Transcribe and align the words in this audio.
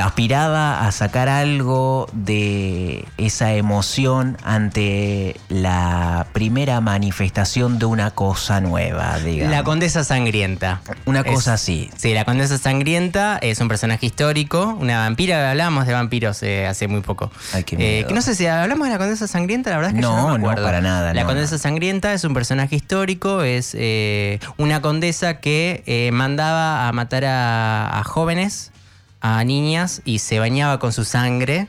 aspiraba 0.00 0.86
a 0.86 0.92
sacar 0.92 1.28
algo 1.28 2.08
de 2.12 3.04
esa 3.18 3.52
emoción 3.54 4.36
ante 4.44 5.36
la 5.48 6.26
primera 6.32 6.80
manifestación 6.80 7.78
de 7.78 7.86
una 7.86 8.10
cosa 8.10 8.60
nueva, 8.60 9.18
digamos. 9.18 9.54
La 9.54 9.62
Condesa 9.64 10.04
Sangrienta. 10.04 10.80
una 11.06 11.20
Es- 11.20 11.32
cosa 11.32 11.54
así. 11.54 11.90
Sí, 11.96 12.14
la 12.14 12.24
Condesa 12.24 12.58
Sangrienta 12.58 13.38
es 13.40 13.60
un 13.60 13.68
personaje 13.68 14.06
histórico, 14.06 14.76
una 14.80 14.98
vampira, 14.98 15.50
hablamos 15.50 15.86
de 15.86 15.92
vampiros 15.92 16.42
eh, 16.42 16.66
hace 16.66 16.88
muy 16.88 17.00
poco. 17.00 17.30
Ay, 17.52 17.64
qué 17.64 17.76
Eh, 18.00 18.04
que 18.06 18.14
no 18.14 18.22
sé 18.22 18.34
si 18.34 18.46
hablamos 18.46 18.86
de 18.88 18.92
la 18.92 18.98
Condesa 18.98 19.26
Sangrienta, 19.26 19.70
la 19.70 19.76
verdad 19.76 19.90
es 19.92 19.96
que 19.96 20.02
yo 20.02 20.10
No, 20.10 20.16
no, 20.28 20.32
me 20.34 20.38
no, 20.40 20.50
acuerdo. 20.50 20.64
para 20.64 20.80
nada, 20.80 21.14
La 21.14 21.22
no, 21.22 21.28
Condesa 21.28 21.58
Sangrienta 21.58 22.12
es 22.12 22.24
un 22.24 22.34
personaje 22.34 22.74
histórico, 22.76 23.42
es 23.42 23.74
eh, 23.78 24.40
una 24.56 24.80
condesa 24.82 25.40
que 25.40 26.10
mandaba 26.12 26.88
a 26.88 26.92
matar 26.92 27.24
a, 27.24 27.98
a 27.98 28.04
jóvenes, 28.04 28.72
a 29.20 29.42
niñas, 29.44 30.02
y 30.04 30.18
se 30.20 30.38
bañaba 30.38 30.78
con 30.78 30.92
su 30.92 31.04
sangre. 31.04 31.66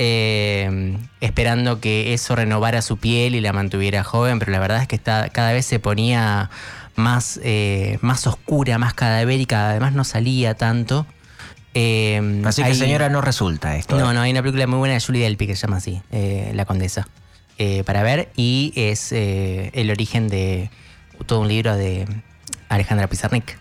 eh, 0.00 0.96
esperando 1.20 1.80
que 1.80 2.14
eso 2.14 2.36
renovara 2.36 2.82
su 2.82 2.98
piel 2.98 3.34
y 3.34 3.40
la 3.40 3.52
mantuviera 3.52 4.04
joven, 4.04 4.38
pero 4.38 4.52
la 4.52 4.60
verdad 4.60 4.80
es 4.82 4.86
que 4.86 4.94
está, 4.94 5.28
cada 5.30 5.52
vez 5.52 5.66
se 5.66 5.80
ponía 5.80 6.50
más, 6.94 7.40
eh, 7.42 7.98
más 8.00 8.26
oscura, 8.28 8.78
más 8.78 8.94
cadavérica, 8.94 9.70
además 9.70 9.94
no 9.94 10.04
salía 10.04 10.54
tanto. 10.54 11.04
Eh, 11.74 12.42
Así 12.46 12.62
que 12.62 12.68
hay- 12.68 12.74
señora 12.76 13.08
no 13.08 13.20
resulta 13.22 13.76
esto. 13.76 13.98
no, 13.98 14.12
no, 14.12 14.20
hay 14.20 14.30
una 14.30 14.40
película 14.40 14.68
muy 14.68 14.78
buena 14.78 14.94
de 14.94 15.00
Julie 15.00 15.22
Delpy 15.24 15.48
que 15.48 15.56
se 15.56 15.62
llama 15.66 15.78
así, 15.78 16.00
La 16.52 16.64
Condesa, 16.64 17.08
para 17.84 18.04
ver, 18.04 18.30
y 18.36 18.72
es 18.76 19.10
el 19.10 19.90
origen 19.90 20.28
de 20.28 20.70
todo 21.26 21.40
un 21.40 21.48
libro 21.48 21.74
de 21.74 22.06
Alejandra 22.68 23.08
Pizarnik, 23.08 23.58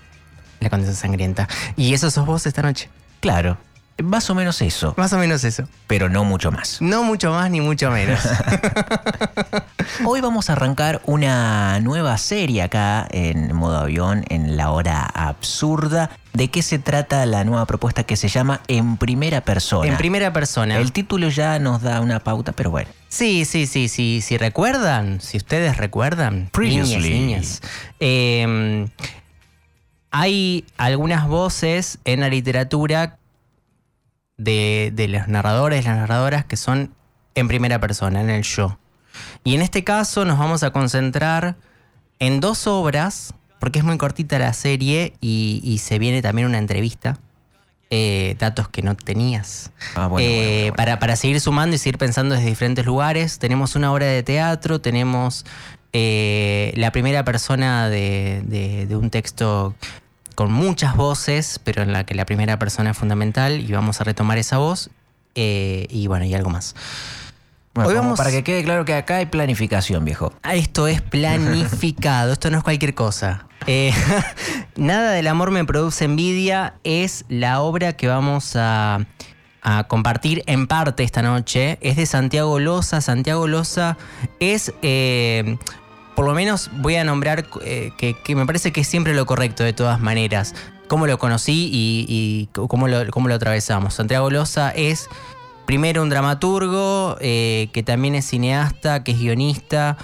La 0.59 0.69
Condesa 0.69 0.93
Sangrienta. 0.93 1.47
Y 1.75 1.95
eso 1.95 2.11
sos 2.11 2.27
vos 2.27 2.45
esta 2.45 2.61
noche. 2.61 2.89
Claro, 3.19 3.57
más 4.03 4.29
o 4.29 4.35
menos 4.35 4.61
eso, 4.61 4.93
Más 4.97 5.11
o 5.13 5.17
menos 5.17 5.43
eso. 5.43 5.63
pero 5.87 6.07
no 6.07 6.23
mucho 6.23 6.51
más. 6.51 6.77
No 6.81 7.03
mucho 7.03 7.31
más 7.31 7.49
ni 7.49 7.61
mucho 7.61 7.89
menos. 7.89 8.19
Hoy 10.05 10.21
vamos 10.21 10.49
a 10.49 10.53
arrancar 10.53 11.01
una 11.05 11.79
nueva 11.79 12.17
serie 12.17 12.61
acá 12.61 13.07
en 13.09 13.55
modo 13.55 13.77
avión, 13.79 14.23
en 14.29 14.55
la 14.57 14.69
hora 14.71 15.03
absurda. 15.03 16.11
¿De 16.33 16.49
qué 16.49 16.61
se 16.61 16.77
trata 16.77 17.25
la 17.25 17.43
nueva 17.43 17.65
propuesta 17.65 18.03
que 18.03 18.15
se 18.15 18.27
llama 18.27 18.61
En 18.67 18.97
Primera 18.97 19.41
Persona? 19.41 19.89
en 19.89 19.97
primera 19.97 20.31
persona. 20.31 20.77
El 20.77 20.91
título 20.91 21.29
ya 21.29 21.57
nos 21.57 21.81
da 21.81 21.99
una 22.01 22.19
pauta, 22.19 22.51
pero 22.51 22.69
bueno. 22.69 22.89
Sí, 23.09 23.45
sí, 23.45 23.65
sí, 23.65 23.87
sí. 23.87 24.21
Si 24.21 24.37
recuerdan, 24.37 25.19
si 25.21 25.37
ustedes 25.37 25.77
recuerdan, 25.77 26.49
Previously. 26.51 27.09
niñas, 27.09 27.61
niñas, 27.61 27.61
eh, 27.99 28.87
hay 30.19 30.65
algunas 30.77 31.27
voces 31.27 31.99
en 32.05 32.21
la 32.21 32.29
literatura 32.29 33.17
de, 34.37 34.91
de 34.93 35.07
los 35.07 35.27
narradores, 35.27 35.85
las 35.85 35.97
narradoras 35.97 36.45
que 36.45 36.57
son 36.57 36.93
en 37.35 37.47
primera 37.47 37.79
persona, 37.79 38.21
en 38.21 38.29
el 38.29 38.43
yo. 38.43 38.77
Y 39.43 39.55
en 39.55 39.61
este 39.61 39.83
caso 39.83 40.25
nos 40.25 40.37
vamos 40.37 40.63
a 40.63 40.71
concentrar 40.71 41.55
en 42.19 42.39
dos 42.39 42.67
obras, 42.67 43.33
porque 43.59 43.79
es 43.79 43.85
muy 43.85 43.97
cortita 43.97 44.39
la 44.39 44.53
serie 44.53 45.13
y, 45.21 45.61
y 45.63 45.79
se 45.79 45.99
viene 45.99 46.21
también 46.21 46.47
una 46.47 46.57
entrevista. 46.57 47.19
eh, 47.89 48.35
datos 48.37 48.67
que 48.67 48.81
no 48.81 48.95
tenías. 48.97 49.71
Ah, 49.95 50.07
bueno, 50.07 50.27
Eh, 50.27 50.35
bueno, 50.35 50.59
bueno. 50.61 50.75
Para, 50.75 50.99
para 50.99 51.15
seguir 51.15 51.39
sumando 51.39 51.75
y 51.75 51.79
seguir 51.79 51.97
pensando 51.97 52.35
desde 52.35 52.49
diferentes 52.49 52.85
lugares, 52.85 53.39
tenemos 53.39 53.75
una 53.77 53.93
obra 53.93 54.07
de 54.07 54.23
teatro, 54.23 54.81
tenemos 54.81 55.45
eh, 55.93 56.73
la 56.75 56.91
primera 56.91 57.23
persona 57.23 57.87
de, 57.87 58.41
de- 58.45 58.87
de 58.87 58.95
un 58.97 59.09
texto 59.09 59.73
con 60.37 60.51
muchas 60.51 60.95
voces, 60.95 61.59
pero 61.63 61.81
en 61.81 61.91
la 61.91 62.05
que 62.05 62.13
la 62.13 62.23
primera 62.23 62.59
persona 62.59 62.91
es 62.91 62.97
fundamental 62.97 63.59
y 63.59 63.71
vamos 63.71 63.99
a 64.01 64.03
retomar 64.03 64.37
esa 64.37 64.59
voz. 64.59 64.91
eh, 65.33 65.87
y 65.89 66.05
bueno, 66.05 66.25
y 66.25 66.33
algo 66.35 66.51
más. 66.51 66.75
Bueno, 67.73 67.89
Hoy 67.89 67.95
vamos- 67.95 68.17
Para 68.19 68.29
que 68.29 68.43
quede 68.43 68.63
claro 68.63 68.85
que 68.85 68.93
acá 68.93 69.15
hay 69.17 69.25
planificación, 69.25 70.05
viejo. 70.05 70.31
Ah, 70.43 70.53
Esto 70.55 70.87
es 70.87 71.01
planificado, 71.01 72.33
esto 72.33 72.51
no 72.51 72.57
es 72.59 72.63
cualquier 72.63 72.93
cosa. 72.93 73.47
Eh, 73.65 73.91
Nada 74.75 75.11
del 75.11 75.25
amor 75.27 75.49
me 75.49 75.65
produce 75.65 76.05
envidia 76.05 76.75
es 76.83 77.25
la 77.29 77.61
obra 77.61 77.93
que 77.93 78.07
vamos 78.07 78.55
a, 78.55 79.05
a 79.63 79.83
compartir 79.85 80.43
en 80.45 80.67
parte 80.67 81.03
esta 81.03 81.21
noche. 81.23 81.79
Es 81.81 81.95
de 81.97 82.05
Santiago 82.05 82.59
Loza. 82.59 83.01
Santiago 83.01 83.47
Loza 83.47 83.97
es, 84.39 84.71
eh, 84.83 85.57
por 86.17 86.25
lo 86.25 86.33
menos 86.33 86.71
voy 86.73 86.95
a 86.95 87.03
nombrar 87.03 87.45
eh, 87.61 87.91
que, 87.95 88.35
me 88.35 88.47
parece 88.47 88.71
que 88.71 88.81
es 88.81 88.87
siempre 88.87 89.13
lo 89.13 89.27
correcto 89.27 89.63
de 89.63 89.71
todas 89.71 89.99
maneras. 89.99 90.55
Cómo 90.87 91.05
lo 91.05 91.19
conocí 91.19 91.69
y, 91.71 92.49
cómo, 92.53 92.87
lo, 92.87 93.35
atravesamos. 93.35 93.93
Santiago 93.93 94.31
Loza 94.31 94.71
es 94.71 95.09
primero 95.67 96.01
un 96.01 96.09
dramaturgo, 96.09 97.17
eh, 97.21 97.69
que 97.71 97.83
también 97.83 98.15
es 98.15 98.25
cineasta, 98.25 99.03
que 99.03 99.11
es 99.11 99.19
guionista. 99.19 99.95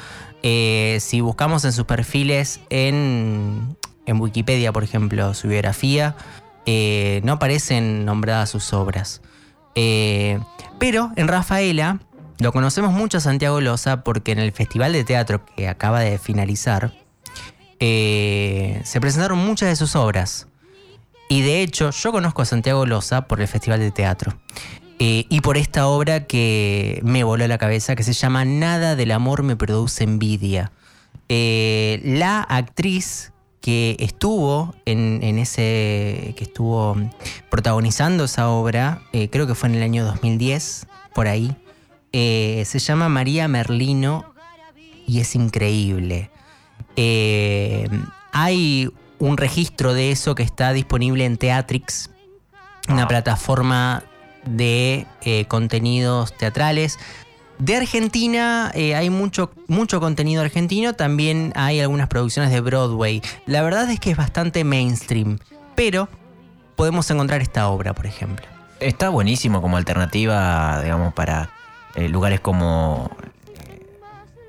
Eh, 0.43 0.99
si 1.01 1.19
buscamos 1.19 1.65
en 1.65 1.73
sus 1.73 1.85
perfiles 1.85 2.59
en, 2.69 3.75
Wikipedia, 4.05 4.71
por 4.71 4.83
ejemplo, 4.83 5.33
su 5.33 5.47
biografía, 5.47 6.15
no 7.23 7.33
aparecen 7.33 8.05
nombradas 8.05 8.51
sus 8.51 8.71
obras. 8.73 9.23
Pero 9.73 11.11
en 11.15 11.27
Rafaela 11.27 12.01
lo 12.43 12.51
conocemos 12.51 12.91
mucho 12.91 13.19
a 13.19 13.21
Santiago 13.21 13.61
Loza 13.61 14.03
porque 14.03 14.33
en 14.33 14.39
el 14.39 14.51
Festival 14.51 14.91
de 14.91 15.05
Teatro 15.05 15.45
que 15.55 15.69
acaba 15.69 16.01
de 16.01 16.17
finalizar, 16.17 16.93
eh, 17.79 18.81
se 18.83 18.99
presentaron 18.99 19.39
muchas 19.39 19.69
de 19.69 19.77
sus 19.77 19.95
obras. 19.95 20.47
Y 21.29 21.41
de 21.41 21.63
hecho, 21.63 21.91
yo 21.91 22.11
conozco 22.11 22.41
a 22.41 22.45
Santiago 22.45 22.85
Loza 22.85 23.27
por 23.27 23.39
el 23.39 23.47
Festival 23.47 23.79
de 23.79 23.91
Teatro. 23.91 24.37
Eh, 24.99 25.25
y 25.29 25.39
por 25.39 25.55
esta 25.55 25.87
obra 25.87 26.25
que 26.25 26.99
me 27.03 27.23
voló 27.23 27.47
la 27.47 27.57
cabeza, 27.57 27.95
que 27.95 28.03
se 28.03 28.11
llama 28.11 28.43
Nada 28.43 28.97
del 28.97 29.11
amor 29.11 29.43
me 29.43 29.55
produce 29.55 30.03
envidia. 30.03 30.73
Eh, 31.29 32.01
la 32.03 32.41
actriz 32.41 33.31
que 33.61 33.95
estuvo 33.99 34.75
en, 34.83 35.39
ese. 35.39 36.33
que 36.35 36.43
estuvo 36.43 36.97
protagonizando 37.49 38.25
esa 38.25 38.49
obra, 38.49 39.01
creo 39.31 39.47
que 39.47 39.55
fue 39.55 39.69
en 39.69 39.75
el 39.75 39.83
año 39.83 40.03
2010, 40.03 40.87
por 41.15 41.29
ahí. 41.29 41.55
Eh, 42.13 42.63
se 42.65 42.79
llama 42.79 43.09
María 43.09 43.47
Merlino 43.47 44.33
y 45.07 45.19
es 45.19 45.35
increíble. 45.35 46.29
Eh, 46.95 47.89
hay 48.31 48.89
un 49.19 49.37
registro 49.37 49.93
de 49.93 50.11
eso 50.11 50.35
que 50.35 50.43
está 50.43 50.73
disponible 50.73 51.25
en 51.25 51.37
Teatrix, 51.37 52.09
una 52.89 53.07
plataforma 53.07 54.03
de 54.45 55.07
eh, 55.21 55.45
contenidos 55.45 56.35
teatrales. 56.37 56.99
De 57.59 57.75
Argentina 57.75 58.71
eh, 58.73 58.95
hay 58.95 59.09
mucho, 59.09 59.51
mucho 59.67 59.99
contenido 59.99 60.41
argentino, 60.41 60.93
también 60.93 61.53
hay 61.55 61.79
algunas 61.79 62.07
producciones 62.07 62.51
de 62.51 62.59
Broadway. 62.59 63.21
La 63.45 63.61
verdad 63.61 63.89
es 63.89 63.99
que 63.99 64.11
es 64.11 64.17
bastante 64.17 64.63
mainstream, 64.63 65.39
pero 65.75 66.09
podemos 66.75 67.09
encontrar 67.09 67.41
esta 67.41 67.69
obra, 67.69 67.93
por 67.93 68.05
ejemplo. 68.05 68.45
Está 68.79 69.09
buenísimo 69.09 69.61
como 69.61 69.77
alternativa, 69.77 70.81
digamos, 70.81 71.13
para 71.13 71.49
eh, 71.95 72.09
lugares 72.09 72.39
como 72.39 73.11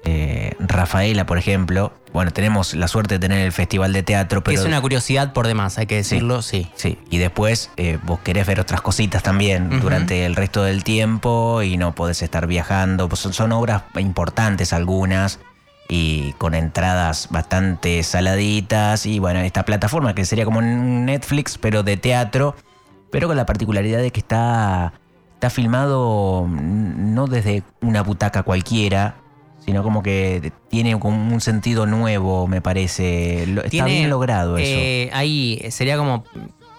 eh, 0.05 0.55
Rafaela, 0.59 1.25
por 1.27 1.39
ejemplo. 1.39 1.93
Bueno, 2.13 2.31
tenemos 2.31 2.75
la 2.75 2.89
suerte 2.89 3.15
de 3.15 3.19
tener 3.19 3.41
el 3.41 3.53
Festival 3.53 3.93
de 3.93 4.03
Teatro, 4.03 4.45
pero... 4.45 4.61
es 4.61 4.67
una 4.67 4.81
curiosidad 4.81 5.33
por 5.33 5.47
demás, 5.47 5.79
hay 5.79 5.87
que 5.87 5.97
decirlo, 5.97 6.43
sí. 6.43 6.71
Sí, 6.77 6.99
y 7.11 7.19
después 7.19 7.71
eh, 7.77 7.99
vos 8.05 8.21
querés 8.21 8.47
ver 8.47 8.61
otras 8.61 8.83
cositas 8.83 9.23
también 9.23 9.81
durante 9.81 10.25
el 10.27 10.37
resto 10.37 10.63
del 10.63 10.85
tiempo 10.85 11.63
y 11.63 11.77
no 11.77 11.95
podés 11.95 12.23
estar 12.23 12.47
viajando. 12.47 13.09
Pues 13.09 13.21
son, 13.21 13.33
son 13.33 13.53
obras 13.53 13.83
importantes 13.97 14.73
algunas 14.73 15.41
y 15.89 16.33
con 16.35 16.55
entradas 16.55 17.29
bastante 17.31 18.03
saladitas. 18.03 19.07
Y 19.07 19.19
bueno, 19.19 19.41
esta 19.41 19.65
plataforma 19.65 20.15
que 20.15 20.25
sería 20.25 20.45
como 20.45 20.59
un 20.59 21.07
Netflix, 21.07 21.59
pero 21.59 21.83
de 21.83 21.97
teatro, 21.97 22.55
pero 23.11 23.27
con 23.27 23.37
la 23.37 23.47
particularidad 23.47 24.01
de 24.01 24.11
que 24.11 24.21
está, 24.21 24.93
está 25.35 25.51
filmado 25.51 26.49
no 26.49 27.27
desde 27.27 27.63
una 27.83 28.03
butaca 28.03 28.43
cualquiera, 28.43 29.17
sino 29.65 29.83
como 29.83 30.03
que 30.03 30.53
tiene 30.69 30.99
como 30.99 31.33
un 31.33 31.41
sentido 31.41 31.87
nuevo, 31.87 32.47
me 32.47 32.61
parece. 32.61 33.45
Está 33.45 33.69
Tiene, 33.69 33.91
bien 33.91 34.11
logrado 34.11 34.59
eso. 34.59 34.71
eh, 34.73 35.11
ahí 35.13 35.61
sería 35.71 35.97
como. 35.97 36.25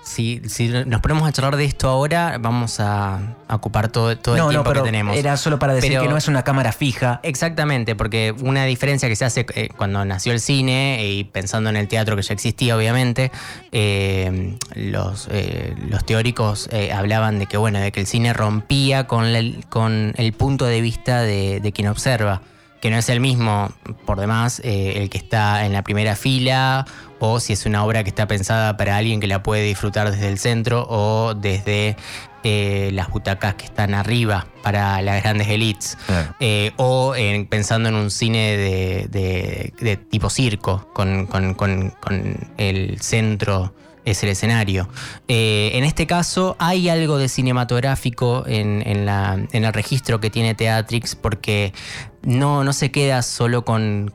Si, 0.06 0.40
si 0.48 0.68
nos 0.68 1.02
ponemos 1.02 1.28
a 1.28 1.32
charlar 1.32 1.56
de 1.56 1.66
esto 1.66 1.90
ahora, 1.90 2.38
vamos 2.40 2.80
a, 2.80 3.16
a 3.48 3.56
ocupar 3.56 3.90
todo, 3.90 4.16
todo 4.16 4.36
el 4.36 4.40
no, 4.40 4.46
no, 4.46 4.50
tiempo 4.52 4.70
pero 4.70 4.84
que 4.84 4.92
tenemos. 4.92 5.18
era 5.18 5.36
solo 5.36 5.58
para 5.58 5.74
decir 5.74 5.90
Pero- 5.90 6.04
que 6.04 6.08
no 6.10 6.16
es 6.16 6.28
una 6.28 6.44
cámara 6.44 6.72
fija. 6.72 7.20
Exactamente, 7.24 7.96
porque 7.96 8.32
una 8.44 8.66
diferencia 8.66 9.10
que 9.10 9.16
se 9.16 9.26
hace 9.26 9.48
eh, 9.56 9.70
cuando 9.76 10.06
nació 10.06 10.32
el 10.32 10.40
cine 10.40 11.04
y 11.10 11.24
pensando 11.24 11.72
en 11.72 11.76
el 11.76 11.88
teatro 11.88 12.16
que 12.16 12.22
ya 12.22 12.36
existía, 12.36 12.78
obviamente, 12.78 13.32
eh, 13.72 14.56
los, 14.76 15.28
eh, 15.32 15.74
los 15.90 16.06
teóricos 16.06 16.70
eh, 16.72 16.94
hablaban 16.94 17.40
de 17.40 17.48
que 17.48 17.58
bueno, 17.58 17.80
de 17.80 17.92
que 17.92 18.02
el 18.02 18.06
cine 18.08 18.32
rompía 18.32 19.08
con, 19.08 19.34
la- 19.34 19.60
con 19.70 20.14
el 20.18 20.34
punto 20.34 20.66
de 20.66 20.82
vista 20.82 21.22
de, 21.22 21.60
de 21.62 21.72
quien 21.72 21.88
observa, 21.88 22.42
que 22.82 22.92
no 22.92 22.98
es 22.98 23.10
el 23.10 23.20
mismo, 23.20 23.72
por 24.06 24.20
demás, 24.20 24.62
eh, 24.64 24.94
el 24.98 25.10
que 25.10 25.18
está 25.18 25.66
en 25.66 25.74
la 25.74 25.82
primera 25.82 26.16
fila 26.16 26.86
o 27.20 27.40
si 27.40 27.54
es 27.54 27.66
una 27.66 27.84
obra 27.86 28.04
que 28.04 28.10
está 28.10 28.28
pensada 28.28 28.78
para 28.78 28.98
alguien 28.98 29.20
que 29.20 29.28
la 29.28 29.42
puede 29.44 29.64
disfrutar 29.64 30.12
desde 30.12 30.28
el 30.28 30.38
centro 30.38 30.86
o 30.90 31.34
desde 31.34 31.96
eh, 32.44 32.90
las 32.94 33.10
butacas 33.10 33.56
que 33.56 33.66
están 33.66 33.94
arriba 33.96 34.46
para 34.62 35.02
las 35.02 35.24
grandes 35.24 35.48
elites. 35.48 35.98
Eh, 36.40 36.72
o 36.78 37.16
en- 37.16 37.48
pensando 37.48 37.90
en 37.90 37.96
un 37.96 38.12
cine 38.12 38.56
de, 38.58 39.08
de- 39.10 39.74
de 39.80 39.98
tipo 39.98 40.30
circo, 40.30 40.88
con, 40.94 41.26
con- 41.26 41.54
con- 41.56 41.90
con 42.00 42.38
el 42.58 43.00
centro 43.02 43.74
es 44.04 44.22
el 44.22 44.30
escenario. 44.30 44.88
Eh, 45.28 45.72
en 45.74 45.84
este 45.84 46.06
caso 46.06 46.56
hay 46.60 46.90
algo 46.90 47.18
de 47.18 47.28
cinematográfico 47.30 48.44
en, 48.46 48.84
en 48.86 49.08
la- 49.08 49.40
en 49.52 49.66
el 49.66 49.74
registro 49.74 50.20
que 50.20 50.30
tiene 50.30 50.54
Teatrix 50.54 51.16
porque 51.16 51.74
no, 52.22 52.64
no 52.64 52.72
se 52.74 52.92
queda 52.92 53.24
solo 53.24 53.66
con, 53.66 54.12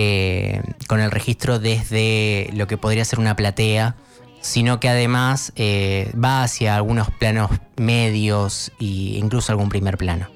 eh, 0.00 0.62
con 0.86 1.00
el 1.00 1.10
registro 1.10 1.58
desde 1.58 2.50
lo 2.54 2.68
que 2.68 2.76
podría 2.76 3.04
ser 3.04 3.18
una 3.18 3.34
platea, 3.34 3.96
sino 4.40 4.78
que 4.78 4.88
además 4.88 5.52
eh, 5.56 6.12
va 6.14 6.44
hacia 6.44 6.76
algunos 6.76 7.10
planos 7.10 7.50
medios 7.76 8.70
e 8.78 9.18
incluso 9.18 9.50
algún 9.50 9.68
primer 9.68 9.98
plano. 9.98 10.28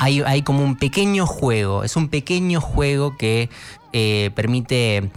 Hay 0.00 0.42
como 0.42 0.62
un 0.62 0.76
pequeño 0.76 1.26
juego, 1.26 1.82
es 1.82 1.96
un 1.96 2.10
pequeño 2.10 2.60
juego 2.60 3.16
que 3.16 3.48
eh, 3.94 4.32
permite 4.34 5.10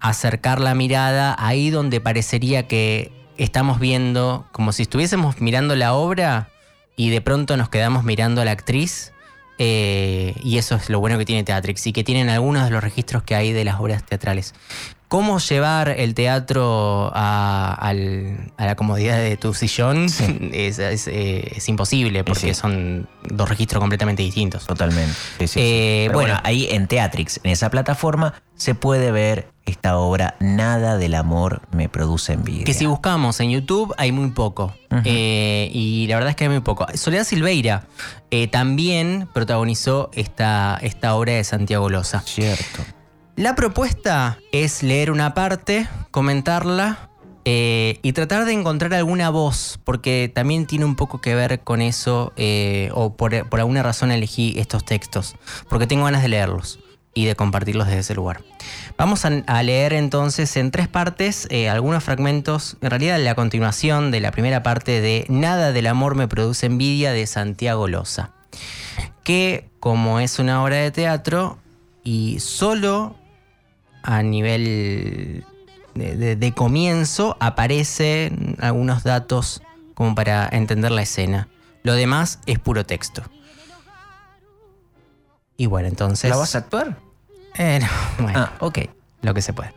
acercar 0.00 0.60
la 0.60 0.74
mirada 0.74 1.34
ahí 1.38 1.70
donde 1.70 2.02
parecería 2.02 2.68
que 2.68 3.10
estamos 3.38 3.80
viendo, 3.80 4.46
como 4.52 4.72
si 4.72 4.82
estuviésemos 4.82 5.40
mirando 5.40 5.76
la 5.76 5.94
obra 5.94 6.50
y 6.94 7.08
de 7.08 7.22
pronto 7.22 7.56
nos 7.56 7.70
quedamos 7.70 8.04
mirando 8.04 8.42
a 8.42 8.44
la 8.44 8.50
actriz. 8.50 9.14
Eh, 9.58 10.34
y 10.42 10.58
eso 10.58 10.74
es 10.76 10.90
lo 10.90 11.00
bueno 11.00 11.18
que 11.18 11.24
tiene 11.24 11.44
Teatrix 11.44 11.86
y 11.86 11.92
que 11.92 12.04
tienen 12.04 12.28
algunos 12.28 12.64
de 12.64 12.70
los 12.70 12.82
registros 12.82 13.22
que 13.22 13.34
hay 13.34 13.52
de 13.52 13.64
las 13.64 13.80
obras 13.80 14.04
teatrales. 14.04 14.54
¿Cómo 15.08 15.38
llevar 15.38 15.88
el 15.88 16.14
teatro 16.14 17.12
a, 17.14 17.72
al- 17.74 18.52
a 18.56 18.66
la 18.66 18.74
comodidad 18.74 19.18
de 19.18 19.36
tu 19.36 19.54
sillón? 19.54 20.06
Es, 20.52 20.78
es, 20.78 21.06
eh, 21.08 21.52
es 21.56 21.68
imposible 21.68 22.24
porque 22.24 22.52
Sí. 22.52 22.54
son 22.54 23.08
dos 23.22 23.48
registros 23.48 23.80
completamente 23.80 24.22
distintos. 24.22 24.66
Totalmente. 24.66 25.14
Sí. 25.46 25.60
Eh, 25.60 26.04
bueno, 26.12 26.32
bueno. 26.34 26.40
ahí 26.44 26.66
en 26.70 26.86
Teatrix, 26.88 27.40
en 27.44 27.50
esa 27.52 27.70
plataforma, 27.70 28.34
se 28.56 28.74
puede 28.74 29.12
ver 29.12 29.48
esta 29.66 29.98
obra 29.98 30.36
Nada 30.40 30.96
del 30.96 31.14
amor 31.14 31.60
me 31.72 31.88
produce 31.88 32.32
envidia. 32.32 32.64
Que 32.64 32.74
si 32.74 32.86
buscamos 32.86 33.38
en 33.40 33.50
YouTube 33.50 33.92
hay 33.98 34.12
muy 34.12 34.30
poco. 34.30 34.74
Eh, 35.04 35.68
y 35.72 36.06
la 36.08 36.14
verdad 36.16 36.30
es 36.30 36.36
que 36.36 36.44
hay 36.44 36.50
muy 36.50 36.60
poco. 36.60 36.86
Soledad 36.94 37.24
Silveira 37.24 37.84
eh, 38.30 38.46
también 38.48 39.28
protagonizó 39.34 40.10
esta, 40.14 40.78
esta 40.82 41.14
obra 41.14 41.32
de 41.34 41.44
Santiago 41.44 41.90
Loza. 41.90 42.20
Cierto. 42.24 42.82
La 43.36 43.54
propuesta 43.54 44.38
es 44.50 44.82
leer 44.82 45.10
una 45.10 45.34
parte, 45.34 45.86
comentarla 46.10 47.10
eh, 47.44 47.98
y 48.00 48.14
tratar 48.14 48.46
de 48.46 48.54
encontrar 48.54 48.94
alguna 48.94 49.28
voz, 49.28 49.78
porque 49.84 50.32
también 50.34 50.64
tiene 50.64 50.86
un 50.86 50.96
poco 50.96 51.20
que 51.20 51.34
ver 51.34 51.60
con 51.60 51.82
eso, 51.82 52.32
eh, 52.36 52.88
o 52.94 53.14
por, 53.14 53.34
alguna 53.34 53.82
razón 53.82 54.10
elegí 54.10 54.54
estos 54.56 54.86
textos, 54.86 55.36
porque 55.68 55.86
tengo 55.86 56.06
ganas 56.06 56.22
de 56.22 56.28
leerlos 56.28 56.78
y 57.12 57.26
de 57.26 57.36
compartirlos 57.36 57.88
desde 57.88 58.00
ese 58.00 58.14
lugar. 58.14 58.42
Vamos 58.96 59.26
a, 59.26 59.42
a 59.46 59.62
leer 59.62 59.92
entonces 59.92 60.56
en 60.56 60.70
tres 60.70 60.88
partes 60.88 61.46
eh, 61.50 61.68
algunos 61.68 62.02
fragmentos, 62.02 62.78
en 62.80 62.88
realidad 62.88 63.18
la 63.18 63.34
continuación 63.34 64.10
de 64.12 64.20
la 64.20 64.30
primera 64.30 64.62
parte 64.62 65.02
de 65.02 65.26
Nada 65.28 65.72
del 65.72 65.88
amor 65.88 66.14
me 66.14 66.26
produce 66.26 66.64
envidia 66.64 67.12
de 67.12 67.26
Santiago 67.26 67.86
Loza, 67.86 68.30
que 69.24 69.68
como 69.78 70.20
es 70.20 70.38
una 70.38 70.64
obra 70.64 70.76
de 70.76 70.90
teatro 70.90 71.58
y 72.02 72.40
solo 72.40 73.14
a 74.06 74.22
nivel 74.22 75.44
de, 75.94 76.16
de- 76.16 76.36
de 76.36 76.52
comienzo 76.52 77.36
aparecen 77.40 78.56
algunos 78.60 79.02
datos 79.04 79.62
como 79.94 80.14
para 80.14 80.48
entender 80.50 80.90
la 80.92 81.02
escena. 81.02 81.48
Lo 81.82 81.94
demás 81.94 82.38
es 82.46 82.58
puro 82.58 82.84
texto. 82.86 83.22
Y 85.56 85.66
bueno, 85.66 85.88
entonces... 85.88 86.30
¿La 86.30 86.36
vas 86.36 86.54
a 86.54 86.58
actuar? 86.58 86.98
Eh, 87.56 87.80
no, 87.80 87.88
bueno, 88.24 88.38
Ah, 88.40 88.52
ok. 88.60 88.78
lo 89.22 89.32
que 89.34 89.42
se 89.42 89.52
puede. 89.52 89.72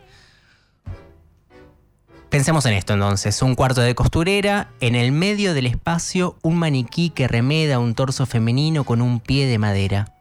Pensemos 2.28 2.64
en 2.66 2.74
esto 2.74 2.92
entonces, 2.94 3.42
un 3.42 3.56
cuarto 3.56 3.80
de 3.80 3.94
costurera, 3.96 4.68
en 4.80 4.94
el 4.94 5.10
medio 5.10 5.52
del 5.52 5.66
espacio 5.66 6.36
un 6.42 6.58
maniquí 6.58 7.10
que 7.10 7.26
remeda 7.26 7.80
un 7.80 7.94
torso 7.94 8.24
femenino 8.24 8.84
con 8.84 9.02
un 9.02 9.18
pie 9.18 9.46
de 9.48 9.58
madera. 9.58 10.14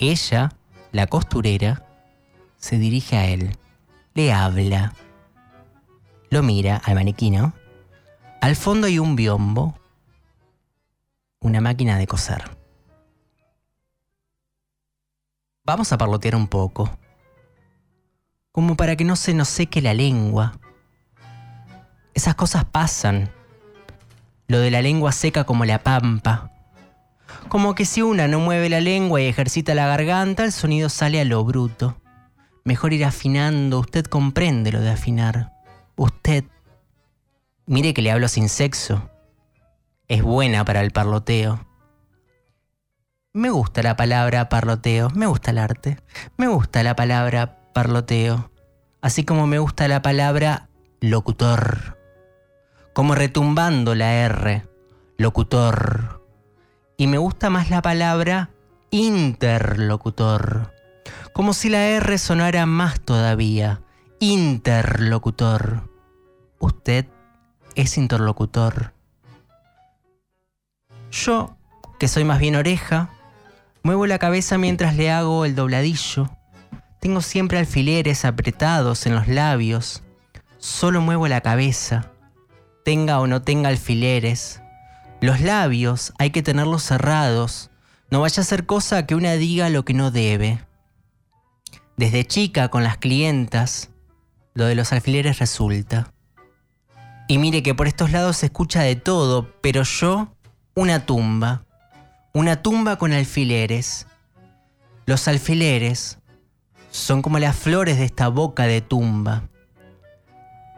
Ella, 0.00 0.52
la 0.90 1.06
costurera, 1.06 1.83
se 2.64 2.78
dirige 2.78 3.18
a 3.18 3.26
él, 3.26 3.58
le 4.14 4.32
habla, 4.32 4.94
lo 6.30 6.42
mira 6.42 6.80
al 6.82 6.94
maniquí, 6.94 7.28
¿no? 7.28 7.52
Al 8.40 8.56
fondo 8.56 8.86
hay 8.86 8.98
un 8.98 9.16
biombo, 9.16 9.78
una 11.40 11.60
máquina 11.60 11.98
de 11.98 12.06
coser. 12.06 12.42
Vamos 15.66 15.92
a 15.92 15.98
parlotear 15.98 16.36
un 16.36 16.48
poco 16.48 16.90
como 18.50 18.76
para 18.76 18.96
que 18.96 19.04
no 19.04 19.16
se 19.16 19.34
nos 19.34 19.48
seque 19.48 19.82
la 19.82 19.92
lengua. 19.92 20.58
Esas 22.14 22.34
cosas 22.34 22.64
pasan. 22.64 23.30
Lo 24.46 24.58
de 24.60 24.70
la 24.70 24.80
lengua 24.80 25.12
seca 25.12 25.44
como 25.44 25.66
la 25.66 25.82
pampa. 25.82 26.50
Como 27.50 27.74
que 27.74 27.84
si 27.84 28.00
una 28.00 28.26
no 28.26 28.40
mueve 28.40 28.70
la 28.70 28.80
lengua 28.80 29.20
y 29.20 29.26
ejercita 29.26 29.74
la 29.74 29.86
garganta, 29.86 30.44
el 30.44 30.52
sonido 30.52 30.88
sale 30.88 31.20
a 31.20 31.26
lo 31.26 31.44
bruto. 31.44 31.98
Mejor 32.64 32.92
ir 32.92 33.04
afinando, 33.04 33.78
usted 33.78 34.06
comprende 34.06 34.72
lo 34.72 34.80
de 34.80 34.90
afinar. 34.90 35.52
Usted. 35.96 36.44
Mire 37.66 37.94
que 37.94 38.02
le 38.02 38.10
hablo 38.10 38.28
sin 38.28 38.48
sexo. 38.48 39.10
Es 40.08 40.22
buena 40.22 40.64
para 40.64 40.80
el 40.80 40.90
parloteo. 40.90 41.66
Me 43.36 43.50
gusta 43.50 43.82
la 43.82 43.96
palabra 43.96 44.48
parloteo, 44.48 45.10
me 45.10 45.26
gusta 45.26 45.50
el 45.50 45.58
arte, 45.58 45.98
me 46.36 46.46
gusta 46.46 46.84
la 46.84 46.94
palabra 46.94 47.58
parloteo, 47.72 48.52
así 49.02 49.24
como 49.24 49.48
me 49.48 49.58
gusta 49.58 49.88
la 49.88 50.02
palabra 50.02 50.68
locutor, 51.00 51.98
como 52.92 53.16
retumbando 53.16 53.96
la 53.96 54.12
R, 54.12 54.68
locutor, 55.18 56.22
y 56.96 57.08
me 57.08 57.18
gusta 57.18 57.50
más 57.50 57.70
la 57.70 57.82
palabra 57.82 58.50
interlocutor, 58.92 60.72
como 61.34 61.52
si 61.52 61.68
la 61.68 61.84
R 61.88 62.16
sonara 62.16 62.64
más 62.64 63.00
todavía, 63.00 63.82
interlocutor. 64.20 65.90
Usted 66.60 67.06
es 67.74 67.98
interlocutor. 67.98 68.94
Yo, 71.10 71.56
que 71.98 72.06
soy 72.06 72.22
más 72.22 72.38
bien 72.38 72.54
oreja, 72.54 73.10
muevo 73.82 74.06
la 74.06 74.20
cabeza 74.20 74.58
mientras 74.58 74.94
le 74.94 75.10
hago 75.10 75.44
el 75.44 75.56
dobladillo. 75.56 76.30
Tengo 77.00 77.20
siempre 77.20 77.58
alfileres 77.58 78.24
apretados 78.24 79.04
en 79.04 79.16
los 79.16 79.26
labios. 79.26 80.04
Solo 80.58 81.00
muevo 81.00 81.26
la 81.26 81.40
cabeza. 81.40 82.12
Tenga 82.84 83.18
o 83.18 83.26
no 83.26 83.42
tenga 83.42 83.70
alfileres. 83.70 84.62
Los 85.20 85.40
labios 85.40 86.12
hay 86.16 86.30
que 86.30 86.42
tenerlos 86.42 86.84
cerrados. 86.84 87.70
No 88.08 88.20
vaya 88.20 88.40
a 88.40 88.46
ser 88.46 88.66
cosa 88.66 89.04
que 89.04 89.16
una 89.16 89.32
diga 89.32 89.68
lo 89.68 89.84
que 89.84 89.94
no 89.94 90.12
debe. 90.12 90.60
Desde 91.96 92.24
chica 92.24 92.68
con 92.68 92.82
las 92.82 92.96
clientas, 92.96 93.90
lo 94.54 94.66
de 94.66 94.74
los 94.74 94.92
alfileres 94.92 95.38
resulta. 95.38 96.12
Y 97.28 97.38
mire 97.38 97.62
que 97.62 97.74
por 97.74 97.86
estos 97.86 98.10
lados 98.10 98.38
se 98.38 98.46
escucha 98.46 98.82
de 98.82 98.96
todo, 98.96 99.52
pero 99.60 99.82
yo, 99.82 100.34
una 100.74 101.06
tumba. 101.06 101.64
Una 102.32 102.62
tumba 102.62 102.96
con 102.96 103.12
alfileres. 103.12 104.06
Los 105.06 105.28
alfileres 105.28 106.18
son 106.90 107.22
como 107.22 107.38
las 107.38 107.56
flores 107.56 107.98
de 107.98 108.04
esta 108.04 108.28
boca 108.28 108.64
de 108.64 108.80
tumba. 108.80 109.44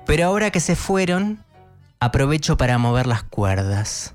Pero 0.05 0.27
ahora 0.27 0.51
que 0.51 0.61
se 0.61 0.77
fueron, 0.77 1.45
aprovecho 1.99 2.57
para 2.57 2.79
mover 2.79 3.07
las 3.07 3.23
cuerdas. 3.23 4.15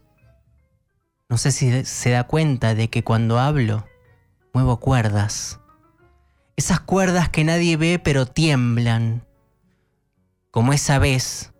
No 1.30 1.38
sé 1.38 1.52
si 1.52 1.86
se 1.86 2.10
da 2.12 2.26
cuenta 2.26 2.76
de 2.76 2.90
que 2.90 3.04
cuando 3.04 3.40
hablo, 3.40 3.88
muevo 4.54 4.80
cuerdas. 4.82 5.61
Esas 6.62 6.80
cuerdas 6.80 7.28
que 7.28 7.44
nadie 7.44 7.76
ve 7.76 7.98
pero 7.98 8.28
tiemblan. 8.28 9.26
Como 10.52 10.74
esa 10.74 11.00
vez 11.00 11.54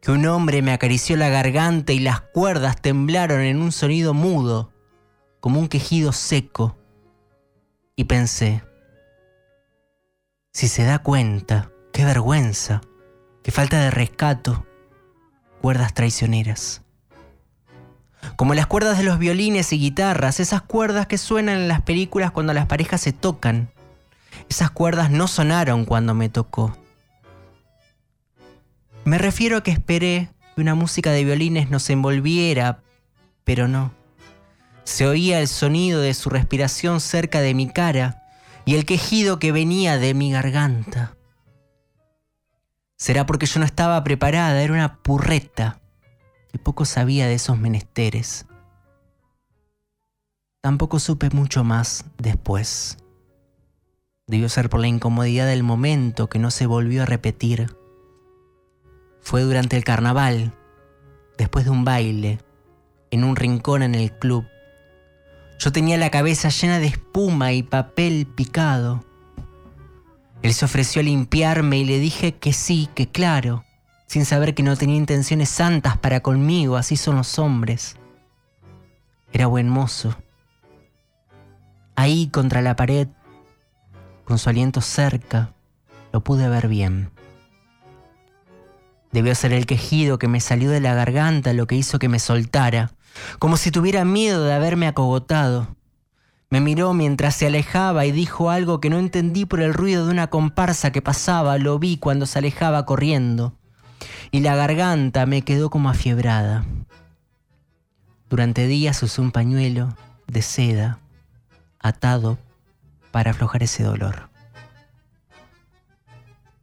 que 0.00 0.12
un 0.12 0.24
hombre 0.26 0.62
me 0.62 0.72
acarició 0.72 1.16
la 1.16 1.28
garganta 1.28 1.92
y 1.92 1.98
las 1.98 2.20
cuerdas 2.20 2.80
temblaron 2.80 3.40
en 3.40 3.60
un 3.60 3.72
sonido 3.72 4.14
mudo, 4.14 4.70
como 5.40 5.58
un 5.58 5.66
quejido 5.66 6.12
seco. 6.12 6.78
Y 7.96 8.04
pensé, 8.04 8.62
si 10.52 10.68
se 10.68 10.84
da 10.84 11.00
cuenta, 11.00 11.72
qué 11.92 12.04
vergüenza, 12.04 12.80
qué 13.42 13.50
falta 13.50 13.80
de 13.80 13.90
rescato, 13.90 14.64
cuerdas 15.62 15.94
traicioneras. 15.94 16.82
Como 18.36 18.54
las 18.54 18.68
cuerdas 18.68 18.98
de 18.98 19.02
los 19.02 19.18
violines 19.18 19.72
y 19.72 19.80
guitarras, 19.80 20.38
esas 20.38 20.62
cuerdas 20.62 21.08
que 21.08 21.18
suenan 21.18 21.56
en 21.56 21.66
las 21.66 21.82
películas 21.82 22.30
cuando 22.30 22.52
las 22.52 22.66
parejas 22.66 23.00
se 23.00 23.12
tocan. 23.12 23.73
Esas 24.48 24.70
cuerdas 24.70 25.10
no 25.10 25.28
sonaron 25.28 25.84
cuando 25.84 26.14
me 26.14 26.28
tocó. 26.28 26.76
Me 29.04 29.18
refiero 29.18 29.58
a 29.58 29.62
que 29.62 29.70
esperé 29.70 30.30
que 30.54 30.62
una 30.62 30.74
música 30.74 31.10
de 31.10 31.24
violines 31.24 31.70
nos 31.70 31.90
envolviera, 31.90 32.82
pero 33.44 33.68
no. 33.68 33.92
Se 34.84 35.06
oía 35.06 35.40
el 35.40 35.48
sonido 35.48 36.00
de 36.00 36.14
su 36.14 36.30
respiración 36.30 37.00
cerca 37.00 37.40
de 37.40 37.54
mi 37.54 37.68
cara 37.68 38.22
y 38.64 38.74
el 38.76 38.86
quejido 38.86 39.38
que 39.38 39.52
venía 39.52 39.98
de 39.98 40.14
mi 40.14 40.32
garganta. 40.32 41.16
Será 42.96 43.26
porque 43.26 43.46
yo 43.46 43.60
no 43.60 43.66
estaba 43.66 44.02
preparada, 44.04 44.62
era 44.62 44.72
una 44.72 44.96
purreta 45.02 45.80
que 46.50 46.58
poco 46.58 46.84
sabía 46.84 47.26
de 47.26 47.34
esos 47.34 47.58
menesteres. 47.58 48.46
Tampoco 50.62 50.98
supe 50.98 51.28
mucho 51.28 51.64
más 51.64 52.06
después. 52.16 52.96
Debió 54.26 54.48
ser 54.48 54.70
por 54.70 54.80
la 54.80 54.86
incomodidad 54.86 55.46
del 55.46 55.62
momento 55.62 56.28
que 56.28 56.38
no 56.38 56.50
se 56.50 56.66
volvió 56.66 57.02
a 57.02 57.06
repetir 57.06 57.68
fue 59.24 59.40
durante 59.40 59.78
el 59.78 59.84
carnaval, 59.84 60.52
después 61.38 61.64
de 61.64 61.70
un 61.70 61.82
baile, 61.82 62.40
en 63.10 63.24
un 63.24 63.36
rincón 63.36 63.82
en 63.82 63.94
el 63.94 64.12
club. 64.12 64.46
Yo 65.58 65.72
tenía 65.72 65.96
la 65.96 66.10
cabeza 66.10 66.50
llena 66.50 66.78
de 66.78 66.88
espuma 66.88 67.52
y 67.54 67.62
papel 67.62 68.26
picado. 68.26 69.02
Él 70.42 70.52
se 70.52 70.66
ofreció 70.66 71.00
a 71.00 71.04
limpiarme 71.04 71.78
y 71.78 71.84
le 71.86 71.98
dije 71.98 72.34
que 72.34 72.52
sí, 72.52 72.90
que 72.94 73.08
claro, 73.10 73.64
sin 74.06 74.26
saber 74.26 74.54
que 74.54 74.62
no 74.62 74.76
tenía 74.76 74.96
intenciones 74.96 75.48
santas 75.48 75.96
para 75.96 76.20
conmigo, 76.20 76.76
así 76.76 76.98
son 76.98 77.16
los 77.16 77.38
hombres. 77.38 77.96
Era 79.32 79.46
buen 79.46 79.70
mozo. 79.70 80.14
Ahí 81.96 82.28
contra 82.28 82.60
la 82.60 82.76
pared, 82.76 83.08
con 84.24 84.38
su 84.38 84.48
aliento 84.48 84.80
cerca, 84.80 85.52
lo 86.12 86.22
pude 86.22 86.48
ver 86.48 86.68
bien. 86.68 87.10
Debió 89.12 89.34
ser 89.34 89.52
el 89.52 89.66
quejido 89.66 90.18
que 90.18 90.28
me 90.28 90.40
salió 90.40 90.70
de 90.70 90.80
la 90.80 90.94
garganta 90.94 91.52
lo 91.52 91.66
que 91.66 91.76
hizo 91.76 91.98
que 91.98 92.08
me 92.08 92.18
soltara, 92.18 92.92
como 93.38 93.56
si 93.56 93.70
tuviera 93.70 94.04
miedo 94.04 94.44
de 94.44 94.54
haberme 94.54 94.86
acogotado. 94.86 95.76
Me 96.50 96.60
miró 96.60 96.94
mientras 96.94 97.34
se 97.34 97.46
alejaba 97.46 98.06
y 98.06 98.12
dijo 98.12 98.50
algo 98.50 98.80
que 98.80 98.90
no 98.90 98.98
entendí 98.98 99.44
por 99.44 99.60
el 99.60 99.74
ruido 99.74 100.06
de 100.06 100.12
una 100.12 100.28
comparsa 100.28 100.90
que 100.92 101.02
pasaba, 101.02 101.58
lo 101.58 101.78
vi 101.78 101.96
cuando 101.96 102.26
se 102.26 102.38
alejaba 102.38 102.86
corriendo, 102.86 103.54
y 104.30 104.40
la 104.40 104.56
garganta 104.56 105.26
me 105.26 105.42
quedó 105.42 105.70
como 105.70 105.90
afiebrada. 105.90 106.64
Durante 108.30 108.66
días 108.66 109.02
usé 109.02 109.20
un 109.20 109.30
pañuelo 109.30 109.96
de 110.26 110.42
seda 110.42 110.98
atado 111.78 112.38
para 113.14 113.30
aflojar 113.30 113.62
ese 113.62 113.84
dolor. 113.84 114.28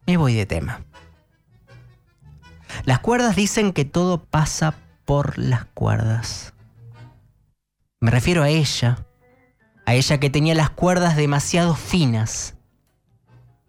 Me 0.06 0.18
voy 0.18 0.34
de 0.34 0.46
tema. 0.46 0.82
Las 2.84 3.00
cuerdas 3.00 3.38
dicen 3.38 3.72
que 3.72 3.86
todo 3.86 4.26
pasa 4.26 4.76
por 5.06 5.38
las 5.38 5.64
cuerdas. 5.64 6.54
Me 8.02 8.12
refiero 8.12 8.44
a 8.44 8.50
ella, 8.50 9.06
a 9.86 9.94
ella 9.94 10.20
que 10.20 10.30
tenía 10.30 10.54
las 10.54 10.70
cuerdas 10.70 11.16
demasiado 11.16 11.74
finas. 11.74 12.56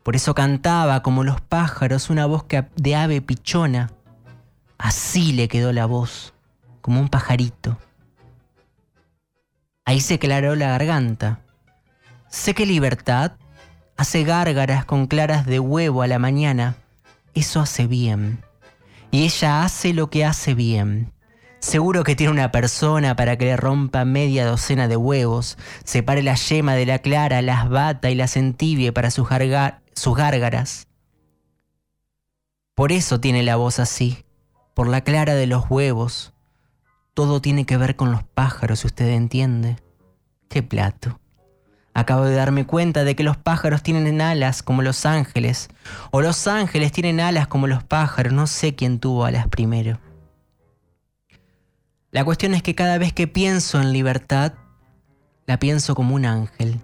Por 0.03 0.17
eso 0.17 0.35
cantaba 0.35 1.05
como 1.05 1.23
los 1.23 1.41
pájaros 1.41 2.11
una 2.11 2.27
voz 2.27 2.47
de 2.75 2.97
ave 2.97 3.21
pichona. 3.23 3.93
Así 4.77 5.33
le 5.33 5.47
quedó 5.47 5.73
la 5.73 5.87
voz, 5.87 6.35
como 6.81 6.99
un 6.99 7.09
pajarito. 7.09 7.79
Ahí 9.85 10.01
se 10.01 10.15
aclaró 10.15 10.57
la 10.57 10.71
garganta. 10.71 11.39
Sé 12.33 12.55
que 12.55 12.67
libertad 12.67 13.33
hace 13.97 14.25
gárgaras 14.25 14.87
con 14.87 15.07
claras 15.07 15.47
de 15.47 15.61
huevo 15.61 16.03
a 16.03 16.07
la 16.09 16.19
mañana. 16.19 16.75
Eso 17.35 17.61
hace 17.61 17.87
bien 17.87 18.43
y 19.13 19.25
ella 19.25 19.63
hace 19.63 19.93
lo 19.93 20.11
que 20.11 20.25
hace 20.25 20.55
bien. 20.55 21.13
Seguro 21.61 22.03
que 22.03 22.17
tiene 22.17 22.33
una 22.33 22.51
persona 22.51 23.15
para 23.15 23.37
que 23.37 23.45
le 23.45 23.57
rompa 23.57 24.05
media 24.05 24.47
docena 24.47 24.89
de 24.89 24.97
huevos, 24.97 25.59
separe 25.85 26.23
la 26.23 26.35
yema 26.35 26.75
de 26.75 26.87
la 26.87 26.99
clara, 26.99 27.43
las 27.43 27.69
bata 27.69 28.11
y 28.11 28.17
las 28.17 28.37
entibie 28.37 28.93
para 28.93 29.11
sus, 29.13 29.29
gárgaras. 29.29 30.89
Por 32.75 32.91
eso 32.91 33.21
tiene 33.21 33.43
la 33.43 33.57
voz 33.57 33.79
así, 33.79 34.25
por 34.75 34.89
la 34.89 35.03
clara 35.03 35.35
de 35.35 35.47
los 35.47 35.71
huevos. 35.71 36.33
Todo 37.15 37.43
tiene 37.43 37.67
que 37.67 37.77
ver 37.77 37.95
con 37.95 38.11
los 38.11 38.25
pájaros, 38.25 38.81
si 38.81 38.87
usted 38.87 39.11
entiende. 39.11 39.77
¡Qué 40.49 40.63
plato! 40.63 41.22
Acabo 41.95 42.25
de 42.25 42.35
darme 42.35 42.67
cuenta 42.67 43.05
de 43.05 43.15
que 43.15 43.23
los 43.23 43.37
pájaros 43.37 43.83
tienen 43.83 44.21
alas 44.23 44.63
como 44.63 44.81
los 44.81 45.05
ángeles, 45.05 45.69
o 46.11 46.23
los 46.23 46.47
ángeles 46.47 46.91
tienen 46.91 47.21
alas 47.21 47.49
como 47.49 47.67
los 47.67 47.85
pájaros, 47.85 48.33
no 48.33 48.47
sé 48.47 48.75
quién 48.75 48.99
tuvo 48.99 49.27
alas 49.27 49.47
primero. 49.49 49.99
La 52.11 52.25
cuestión 52.25 52.55
es 52.55 52.63
que 52.63 52.75
cada 52.75 52.97
vez 52.97 53.13
que 53.13 53.27
pienso 53.27 53.81
en 53.81 53.93
libertad, 53.93 54.55
la 55.47 55.59
pienso 55.59 55.95
como 55.95 56.15
un 56.15 56.25
ángel. 56.25 56.81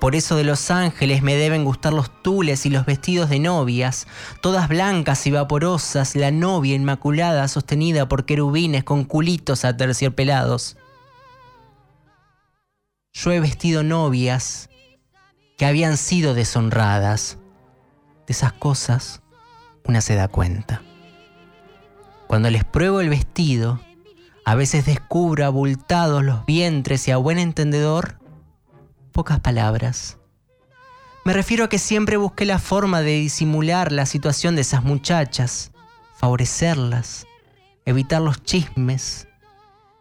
Por 0.00 0.14
eso 0.14 0.36
de 0.36 0.44
los 0.44 0.70
ángeles 0.70 1.22
me 1.22 1.34
deben 1.34 1.64
gustar 1.64 1.92
los 1.92 2.22
tules 2.22 2.66
y 2.66 2.70
los 2.70 2.86
vestidos 2.86 3.30
de 3.30 3.40
novias, 3.40 4.06
todas 4.42 4.68
blancas 4.68 5.26
y 5.26 5.30
vaporosas, 5.30 6.14
la 6.14 6.30
novia 6.30 6.74
inmaculada 6.74 7.48
sostenida 7.48 8.06
por 8.06 8.26
querubines 8.26 8.84
con 8.84 9.04
culitos 9.04 9.64
aterciopelados 9.64 10.76
yo 13.18 13.32
he 13.32 13.40
vestido 13.40 13.82
novias 13.82 14.70
que 15.56 15.66
habían 15.66 15.96
sido 15.96 16.34
deshonradas. 16.34 17.38
De 18.26 18.32
esas 18.32 18.52
cosas 18.52 19.22
una 19.84 20.00
se 20.00 20.14
da 20.14 20.28
cuenta. 20.28 20.82
Cuando 22.28 22.50
les 22.50 22.62
pruebo 22.64 23.00
el 23.00 23.08
vestido, 23.08 23.80
a 24.44 24.54
veces 24.54 24.86
descubro 24.86 25.46
abultados 25.46 26.22
los 26.22 26.44
vientres 26.46 27.08
y 27.08 27.10
a 27.10 27.16
buen 27.16 27.38
entendedor, 27.38 28.18
pocas 29.12 29.40
palabras. 29.40 30.18
Me 31.24 31.32
refiero 31.32 31.64
a 31.64 31.68
que 31.68 31.78
siempre 31.78 32.18
busqué 32.18 32.44
la 32.44 32.58
forma 32.58 33.00
de 33.00 33.18
disimular 33.18 33.92
la 33.92 34.06
situación 34.06 34.54
de 34.54 34.60
esas 34.60 34.84
muchachas, 34.84 35.72
favorecerlas, 36.16 37.26
evitar 37.84 38.20
los 38.22 38.42
chismes, 38.42 39.27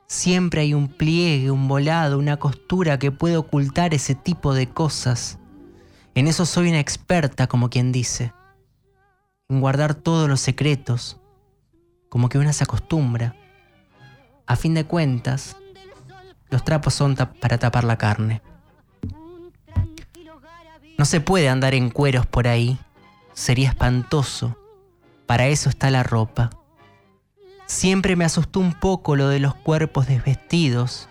Siempre 0.07 0.61
hay 0.61 0.73
un 0.73 0.87
pliegue, 0.87 1.51
un 1.51 1.67
volado, 1.67 2.17
una 2.17 2.37
costura 2.37 2.97
que 2.97 3.11
puede 3.11 3.35
ocultar 3.35 3.93
ese 3.93 4.15
tipo 4.15 4.53
de 4.53 4.69
cosas. 4.69 5.37
En 6.15 6.27
eso 6.27 6.45
soy 6.45 6.69
una 6.69 6.79
experta, 6.79 7.47
como 7.47 7.69
quien 7.69 7.91
dice. 7.91 8.33
En 9.49 9.59
guardar 9.59 9.95
todos 9.95 10.29
los 10.29 10.39
secretos, 10.39 11.19
como 12.07 12.29
que 12.29 12.37
una 12.37 12.53
se 12.53 12.63
acostumbra. 12.63 13.35
A 14.45 14.55
fin 14.55 14.73
de 14.73 14.85
cuentas, 14.85 15.57
los 16.49 16.63
trapos 16.63 16.93
son 16.93 17.15
para 17.15 17.57
tapar 17.57 17.83
la 17.83 17.97
carne. 17.97 18.41
No 20.97 21.03
se 21.03 21.19
puede 21.19 21.49
andar 21.49 21.73
en 21.73 21.89
cueros 21.89 22.25
por 22.25 22.47
ahí. 22.47 22.79
Sería 23.33 23.69
espantoso. 23.69 24.57
Para 25.25 25.47
eso 25.47 25.69
está 25.69 25.91
la 25.91 26.03
ropa. 26.03 26.49
Siempre 27.67 28.15
me 28.15 28.23
asustó 28.23 28.61
un 28.61 28.73
poco 28.73 29.17
lo 29.17 29.27
de 29.27 29.39
los 29.39 29.53
cuerpos 29.53 30.07
desvestidos. 30.07 31.09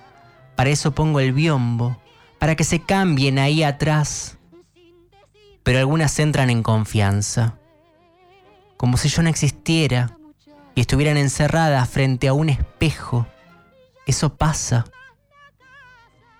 Para 0.57 0.71
eso 0.71 0.93
pongo 0.93 1.21
el 1.21 1.35
biombo, 1.35 2.01
para 2.39 2.57
que 2.57 2.65
se 2.65 2.81
cambien 2.81 3.39
ahí 3.39 3.63
atrás. 3.63 4.39
Pero 5.63 5.79
algunas 5.79 6.19
entran 6.19 6.49
en 6.49 6.63
confianza, 6.63 7.59
como 8.79 8.97
si 8.97 9.11
yo 9.11 9.23
no 9.23 9.29
existiera 9.29 10.17
y 10.75 10.81
estuvieran 10.81 11.19
encerradas 11.19 11.91
frente 11.91 12.27
a 12.27 12.33
un 12.33 12.49
espejo. 12.49 13.27
Eso 14.07 14.35
pasa. 14.37 14.87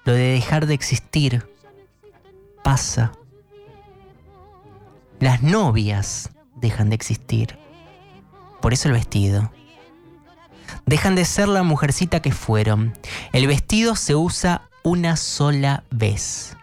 Lo 0.07 0.15
de 0.15 0.33
dejar 0.33 0.67
de 0.67 0.75
existir 0.75 1.47
pasa. 2.65 3.13
Las 5.21 5.43
novias 5.43 6.31
dejan 6.55 6.89
de 6.89 6.95
existir. 6.95 7.59
Por 8.63 8.73
eso 8.73 8.89
el 8.89 8.95
vestido 8.95 9.51
dejan 10.87 11.15
de 11.15 11.25
ser 11.25 11.49
la 11.49 11.63
mujercita 11.63 12.21
que 12.21 12.33
fueron. 12.33 12.93
El 13.33 13.47
vestido 13.47 13.97
se 13.97 14.15
usa 14.15 14.63
una 14.83 15.17
sola 15.17 15.85
vez. 15.91 16.57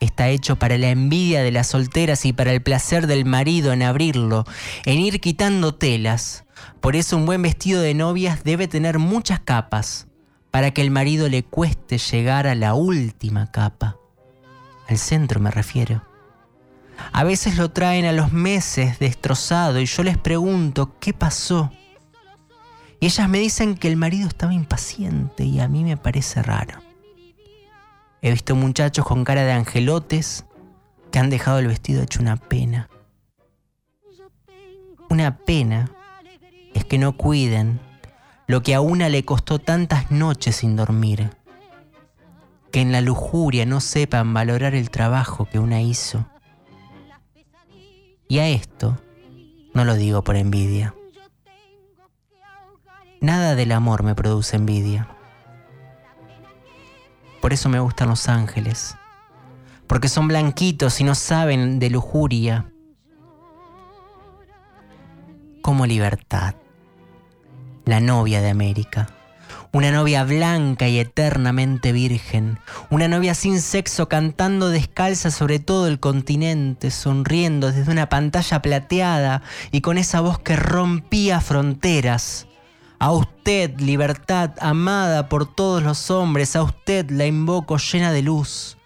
Está 0.00 0.28
hecho 0.28 0.56
para 0.56 0.78
la 0.78 0.88
envidia 0.88 1.42
de 1.42 1.52
las 1.52 1.68
solteras 1.68 2.24
y 2.24 2.32
para 2.32 2.52
el 2.52 2.62
placer 2.62 3.06
del 3.06 3.26
marido 3.26 3.72
en 3.72 3.82
abrirlo, 3.82 4.44
en 4.86 4.98
ir 4.98 5.20
quitando 5.20 5.74
telas. 5.74 6.44
Por 6.80 6.96
eso 6.96 7.16
un 7.16 7.26
buen 7.26 7.42
vestido 7.42 7.82
de 7.82 7.94
novias 7.94 8.42
debe 8.42 8.66
tener 8.66 8.98
muchas 8.98 9.40
capas, 9.40 10.06
para 10.50 10.70
que 10.70 10.80
el 10.80 10.90
marido 10.90 11.28
le 11.28 11.42
cueste 11.44 11.98
llegar 11.98 12.46
a 12.46 12.54
la 12.54 12.74
última 12.74 13.50
capa. 13.52 13.96
Al 14.88 14.98
centro 14.98 15.38
me 15.38 15.50
refiero. 15.50 16.02
A 17.12 17.22
veces 17.24 17.56
lo 17.56 17.70
traen 17.70 18.04
a 18.06 18.12
los 18.12 18.32
meses 18.32 18.98
destrozado 18.98 19.80
y 19.80 19.86
yo 19.86 20.02
les 20.02 20.18
pregunto, 20.18 20.96
¿qué 20.98 21.12
pasó? 21.12 21.70
Y 23.00 23.06
ellas 23.06 23.28
me 23.30 23.38
dicen 23.38 23.76
que 23.76 23.88
el 23.88 23.96
marido 23.96 24.28
estaba 24.28 24.52
impaciente 24.52 25.44
y 25.44 25.58
a 25.58 25.68
mí 25.68 25.84
me 25.84 25.96
parece 25.96 26.42
raro. 26.42 26.80
He 28.20 28.30
visto 28.30 28.54
muchachos 28.54 29.06
con 29.06 29.24
cara 29.24 29.44
de 29.44 29.52
angelotes 29.52 30.44
que 31.10 31.18
han 31.18 31.30
dejado 31.30 31.58
el 31.58 31.66
vestido 31.66 32.02
hecho 32.02 32.20
una 32.20 32.36
pena. 32.36 32.90
Una 35.08 35.38
pena 35.38 35.90
es 36.74 36.84
que 36.84 36.98
no 36.98 37.16
cuiden 37.16 37.80
lo 38.46 38.62
que 38.62 38.74
a 38.74 38.82
una 38.82 39.08
le 39.08 39.24
costó 39.24 39.58
tantas 39.58 40.10
noches 40.10 40.56
sin 40.56 40.76
dormir. 40.76 41.30
Que 42.70 42.82
en 42.82 42.92
la 42.92 43.00
lujuria 43.00 43.64
no 43.64 43.80
sepan 43.80 44.34
valorar 44.34 44.74
el 44.74 44.90
trabajo 44.90 45.46
que 45.46 45.58
una 45.58 45.80
hizo. 45.80 46.26
Y 48.28 48.38
a 48.38 48.48
esto 48.48 49.00
no 49.72 49.84
lo 49.84 49.94
digo 49.94 50.22
por 50.22 50.36
envidia. 50.36 50.94
Nada 53.20 53.54
del 53.54 53.72
amor 53.72 54.02
me 54.02 54.14
produce 54.14 54.56
envidia. 54.56 55.06
Por 57.42 57.52
eso 57.52 57.68
me 57.68 57.78
gustan 57.78 58.08
los 58.08 58.30
ángeles. 58.30 58.96
Porque 59.86 60.08
son 60.08 60.26
blanquitos 60.26 61.02
y 61.02 61.04
no 61.04 61.14
saben 61.14 61.78
de 61.78 61.90
lujuria. 61.90 62.72
Como 65.60 65.84
libertad. 65.84 66.54
La 67.84 68.00
novia 68.00 68.40
de 68.40 68.48
América. 68.48 69.08
Una 69.72 69.92
novia 69.92 70.24
blanca 70.24 70.88
y 70.88 70.98
eternamente 70.98 71.92
virgen. 71.92 72.58
Una 72.88 73.06
novia 73.06 73.34
sin 73.34 73.60
sexo 73.60 74.08
cantando 74.08 74.70
descalza 74.70 75.30
sobre 75.30 75.58
todo 75.58 75.88
el 75.88 76.00
continente, 76.00 76.90
sonriendo 76.90 77.70
desde 77.70 77.92
una 77.92 78.08
pantalla 78.08 78.62
plateada 78.62 79.42
y 79.72 79.82
con 79.82 79.98
esa 79.98 80.22
voz 80.22 80.38
que 80.38 80.56
rompía 80.56 81.42
fronteras 81.42 82.46
a 83.00 83.12
usted, 83.12 83.80
libertad 83.80 84.50
amada 84.60 85.30
por 85.30 85.52
todos 85.52 85.82
los 85.82 86.10
hombres, 86.10 86.54
a 86.54 86.62
usted 86.62 87.10
la 87.10 87.24
invoco 87.24 87.78
llena 87.78 88.12
de 88.12 88.20
luz, 88.20 88.76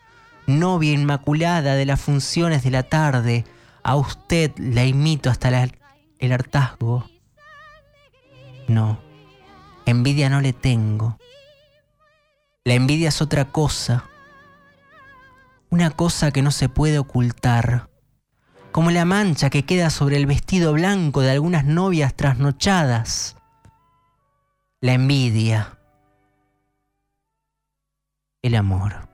novia 0.47 0.93
inmaculada 0.93 1.75
de 1.75 1.85
las 1.85 2.01
funciones 2.01 2.63
de 2.63 2.71
la 2.71 2.85
tarde, 2.85 3.45
a 3.83 3.97
usted 3.97 4.53
la 4.57 4.85
imito 4.85 5.31
hasta 5.31 5.69
el 6.21 6.33
hartazgo. 6.33 7.11
No, 8.69 9.01
envidia 9.85 10.31
no 10.31 10.41
le 10.41 10.53
tengo. 10.53 11.19
La 12.63 12.75
envidia 12.75 13.09
es 13.09 13.21
otra 13.21 13.47
cosa, 13.47 14.05
una 15.71 15.91
cosa 15.91 16.31
que 16.31 16.41
no 16.41 16.53
se 16.53 16.69
puede 16.69 17.01
ocultar, 17.01 17.89
como 18.71 18.93
la 18.93 19.05
mancha 19.05 19.51
que 19.51 19.65
queda 19.65 19.91
sobre 19.91 20.19
el 20.19 20.27
vestido 20.27 20.73
blanco 20.73 21.21
de 21.21 21.33
algunas 21.33 21.65
novias 21.65 22.15
trasnochadas 22.15 23.35
la 24.85 24.93
envidia, 24.93 25.79
el 28.43 28.55
amor. 28.55 29.09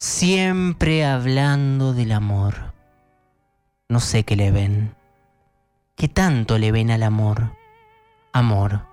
Siempre 0.00 1.04
hablando 1.04 1.92
del 1.92 2.12
amor. 2.12 2.72
No 3.90 4.00
sé 4.00 4.24
qué 4.24 4.36
le 4.36 4.50
ven. 4.50 4.96
¿Qué 5.96 6.08
tanto 6.08 6.56
le 6.56 6.72
ven 6.72 6.90
al 6.90 7.02
amor? 7.02 7.58
Amor. 8.32 8.86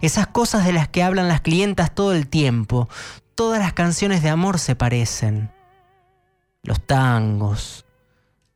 Esas 0.00 0.28
cosas 0.28 0.64
de 0.64 0.72
las 0.72 0.86
que 0.86 1.02
hablan 1.02 1.26
las 1.26 1.40
clientas 1.40 1.92
todo 1.92 2.12
el 2.12 2.28
tiempo. 2.28 2.88
Todas 3.34 3.58
las 3.58 3.72
canciones 3.72 4.22
de 4.22 4.28
amor 4.28 4.60
se 4.60 4.76
parecen. 4.76 5.50
Los 6.62 6.80
tangos. 6.86 7.84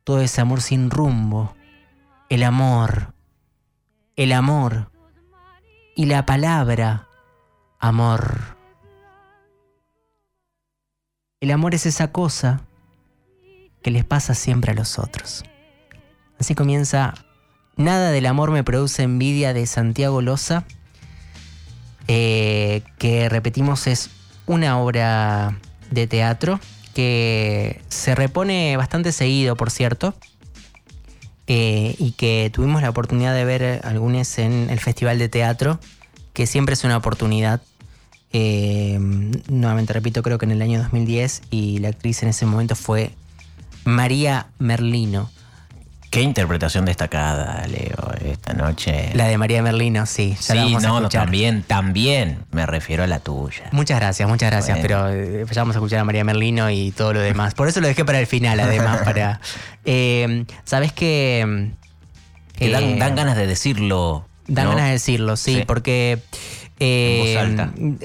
Todo 0.05 0.21
ese 0.21 0.39
amor 0.39 0.61
sin 0.61 0.89
rumbo. 0.89 1.53
El 2.29 2.43
amor. 2.43 3.13
El 4.15 4.31
amor 4.31 4.90
y 6.01 6.05
la 6.07 6.25
palabra 6.25 7.07
amor. 7.77 8.57
El 11.39 11.51
amor 11.51 11.75
es 11.75 11.85
esa 11.85 12.11
cosa 12.11 12.61
que 13.83 13.91
les 13.91 14.03
pasa 14.03 14.33
siempre 14.33 14.71
a 14.71 14.73
los 14.73 14.97
otros. 14.97 15.43
Así 16.39 16.55
comienza 16.55 17.13
Nada 17.75 18.09
del 18.09 18.25
amor 18.25 18.49
me 18.49 18.63
produce 18.63 19.03
envidia 19.03 19.53
de 19.53 19.67
Santiago 19.67 20.23
Loza, 20.23 20.63
eh, 22.07 22.81
que 22.97 23.29
repetimos 23.29 23.85
es 23.85 24.09
una 24.47 24.79
obra 24.79 25.59
de 25.91 26.07
teatro 26.07 26.59
que 26.95 27.79
se 27.89 28.15
repone 28.15 28.75
bastante 28.75 29.11
seguido, 29.11 29.55
por 29.55 29.69
cierto. 29.69 30.15
Eh, 31.53 31.95
y 31.99 32.13
que 32.13 32.49
tuvimos 32.53 32.81
la 32.81 32.89
oportunidad 32.89 33.35
de 33.35 33.43
ver 33.43 33.81
algunos 33.83 34.37
en 34.37 34.69
el 34.69 34.79
Festival 34.79 35.19
de 35.19 35.27
Teatro, 35.27 35.81
que 36.31 36.47
siempre 36.47 36.75
es 36.75 36.85
una 36.85 36.95
oportunidad. 36.95 37.61
Eh, 38.31 38.97
nuevamente 39.49 39.91
repito, 39.91 40.23
creo 40.23 40.37
que 40.37 40.45
en 40.45 40.51
el 40.51 40.61
año 40.61 40.79
2010 40.79 41.41
y 41.51 41.79
la 41.79 41.89
actriz 41.89 42.23
en 42.23 42.29
ese 42.29 42.45
momento 42.45 42.77
fue 42.77 43.11
María 43.83 44.47
Merlino. 44.59 45.29
Qué 46.11 46.21
interpretación 46.21 46.83
destacada, 46.83 47.65
Leo, 47.67 48.13
esta 48.25 48.51
noche. 48.51 49.11
La 49.13 49.27
de 49.27 49.37
María 49.37 49.63
Merlino, 49.63 50.05
sí. 50.05 50.35
Ya 50.41 50.65
sí, 50.65 50.75
no, 50.81 50.99
no, 50.99 51.07
también, 51.07 51.63
también 51.63 52.39
me 52.51 52.65
refiero 52.65 53.05
a 53.05 53.07
la 53.07 53.19
tuya. 53.19 53.69
Muchas 53.71 53.97
gracias, 53.97 54.27
muchas 54.27 54.51
gracias, 54.51 54.79
pero 54.81 55.07
eh, 55.09 55.45
ya 55.49 55.61
vamos 55.61 55.77
a 55.77 55.79
escuchar 55.79 55.99
a 55.99 56.03
María 56.03 56.25
Merlino 56.25 56.69
y 56.69 56.91
todo 56.91 57.13
lo 57.13 57.21
demás. 57.21 57.53
Por 57.53 57.69
eso 57.69 57.79
lo 57.79 57.87
dejé 57.87 58.03
para 58.03 58.19
el 58.19 58.27
final, 58.27 58.59
además, 58.59 59.01
para... 59.05 59.39
Eh, 59.85 60.43
¿Sabes 60.65 60.91
qué? 60.91 61.71
Que 62.57 62.69
dan, 62.69 62.83
eh, 62.83 62.97
ganas 62.97 63.37
de 63.37 63.47
decirlo. 63.47 64.27
Dan 64.47 64.67
ganas 64.67 64.87
de 64.87 64.91
decirlo, 64.91 65.37
sí, 65.37 65.63
porque... 65.65 66.19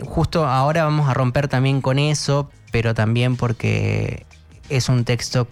Justo 0.04 0.46
ahora 0.46 0.84
vamos 0.84 1.08
a 1.08 1.14
romper 1.14 1.48
también 1.48 1.80
con 1.80 1.98
eso, 1.98 2.52
pero 2.70 2.94
también 2.94 3.34
porque 3.34 4.26
es 4.68 4.88
un 4.88 5.04
texto 5.04 5.48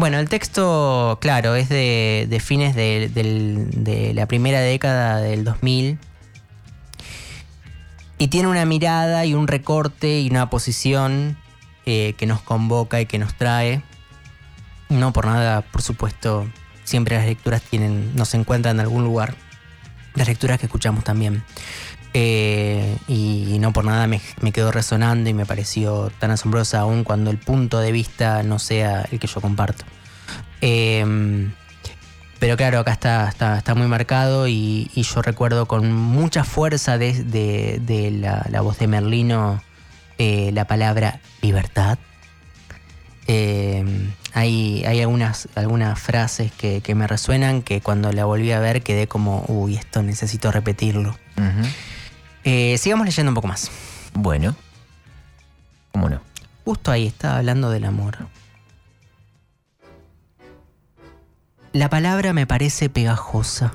bueno, 0.00 0.18
el 0.18 0.30
texto, 0.30 1.18
claro, 1.20 1.56
es 1.56 1.68
de, 1.68 2.42
fines 2.42 2.74
de, 2.74 4.12
la 4.14 4.26
primera 4.26 4.60
década 4.60 5.18
del 5.20 5.44
2000 5.44 5.98
y 8.16 8.28
tiene 8.28 8.48
una 8.48 8.64
mirada 8.64 9.26
y 9.26 9.34
un 9.34 9.46
recorte 9.46 10.20
y 10.20 10.30
una 10.30 10.48
posición 10.48 11.36
eh, 11.84 12.14
que 12.16 12.24
nos 12.24 12.40
convoca 12.40 13.02
y 13.02 13.06
que 13.06 13.18
nos 13.18 13.34
trae. 13.34 13.82
No 14.88 15.12
por 15.12 15.26
nada, 15.26 15.60
por 15.60 15.82
supuesto, 15.82 16.46
siempre 16.84 17.16
las 17.16 17.26
lecturas 17.26 17.60
tienen, 17.60 18.16
nos 18.16 18.32
encuentran 18.32 18.76
en 18.76 18.80
algún 18.80 19.04
lugar. 19.04 19.34
Las 20.14 20.28
lecturas 20.28 20.58
que 20.58 20.64
escuchamos 20.64 21.04
también. 21.04 21.44
Eh, 22.12 22.96
y 23.06 23.58
no 23.60 23.72
por 23.72 23.84
nada 23.84 24.08
me, 24.08 24.20
quedó 24.52 24.72
resonando 24.72 25.30
y 25.30 25.34
me 25.34 25.46
pareció 25.46 26.10
tan 26.18 26.32
asombrosa 26.32 26.80
aún 26.80 27.04
cuando 27.04 27.30
el 27.30 27.38
punto 27.38 27.78
de 27.78 27.92
vista 27.92 28.42
no 28.42 28.58
sea 28.58 29.06
el 29.10 29.20
que 29.20 29.26
yo 29.26 29.40
comparto. 29.40 29.84
Em, 30.60 31.52
pero 32.40 32.56
claro, 32.56 32.80
acá 32.80 32.92
está, 32.92 33.28
está, 33.28 33.74
muy 33.74 33.86
marcado 33.86 34.48
y, 34.48 34.90
yo 34.94 35.22
recuerdo 35.22 35.66
con 35.66 35.92
mucha 35.92 36.42
fuerza 36.42 36.98
de, 36.98 38.18
la, 38.50 38.60
voz 38.60 38.78
de 38.78 38.86
Merlino 38.86 39.62
eh, 40.18 40.50
la 40.52 40.66
palabra 40.66 41.20
libertad. 41.42 41.98
Em, 43.26 44.12
hay, 44.32 44.84
hay 44.84 45.00
algunas, 45.00 45.48
algunas 45.54 46.00
frases 46.00 46.50
que, 46.50 46.82
me 46.94 47.06
resuenan 47.06 47.62
que 47.62 47.80
cuando 47.80 48.10
la 48.12 48.24
volví 48.24 48.50
a 48.52 48.58
ver 48.58 48.82
quedé 48.82 49.06
como, 49.06 49.44
uy, 49.46 49.76
esto 49.76 50.02
necesito 50.02 50.50
repetirlo. 50.50 51.16
Eh, 52.44 52.78
sigamos 52.78 53.06
leyendo 53.06 53.30
un 53.30 53.34
poco 53.34 53.48
más. 53.48 53.70
Bueno. 54.14 54.56
¿Cómo 55.92 56.08
no? 56.08 56.20
Justo 56.64 56.90
ahí 56.90 57.06
estaba 57.06 57.38
hablando 57.38 57.70
del 57.70 57.84
amor. 57.84 58.18
La 61.72 61.88
palabra 61.88 62.32
me 62.32 62.46
parece 62.46 62.88
pegajosa. 62.88 63.74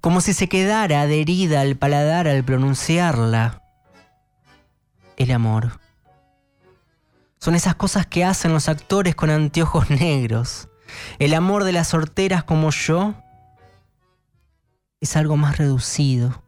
Como 0.00 0.20
si 0.20 0.32
se 0.32 0.48
quedara 0.48 1.02
adherida 1.02 1.60
al 1.60 1.76
paladar 1.76 2.28
al 2.28 2.44
pronunciarla. 2.44 3.62
El 5.16 5.30
amor. 5.30 5.80
Son 7.38 7.54
esas 7.54 7.74
cosas 7.74 8.06
que 8.06 8.24
hacen 8.24 8.52
los 8.52 8.68
actores 8.68 9.14
con 9.14 9.30
anteojos 9.30 9.90
negros. 9.90 10.68
El 11.18 11.34
amor 11.34 11.64
de 11.64 11.72
las 11.72 11.88
sorteras 11.88 12.44
como 12.44 12.70
yo 12.70 13.14
es 15.00 15.16
algo 15.16 15.36
más 15.36 15.58
reducido 15.58 16.41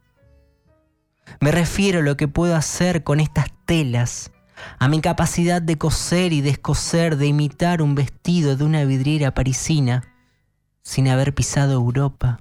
Me 1.41 1.51
refiero 1.51 2.01
a 2.01 2.03
lo 2.03 2.17
que 2.17 2.29
puedo 2.29 2.57
hacer 2.57 3.05
con 3.05 3.21
estas 3.21 3.47
telas, 3.67 4.31
a 4.79 4.89
mi 4.89 5.01
capacidad 5.01 5.61
de 5.61 5.79
coser 5.79 6.33
y 6.33 6.41
descoser, 6.41 7.17
de 7.17 7.27
imitar 7.27 7.83
un 7.83 7.95
vestido 7.95 8.57
de 8.57 8.65
una 8.65 8.85
vidriera 8.85 9.35
parisina 9.35 10.05
sin 10.83 11.09
haber 11.09 11.35
pisado 11.35 11.73
Europa, 11.73 12.41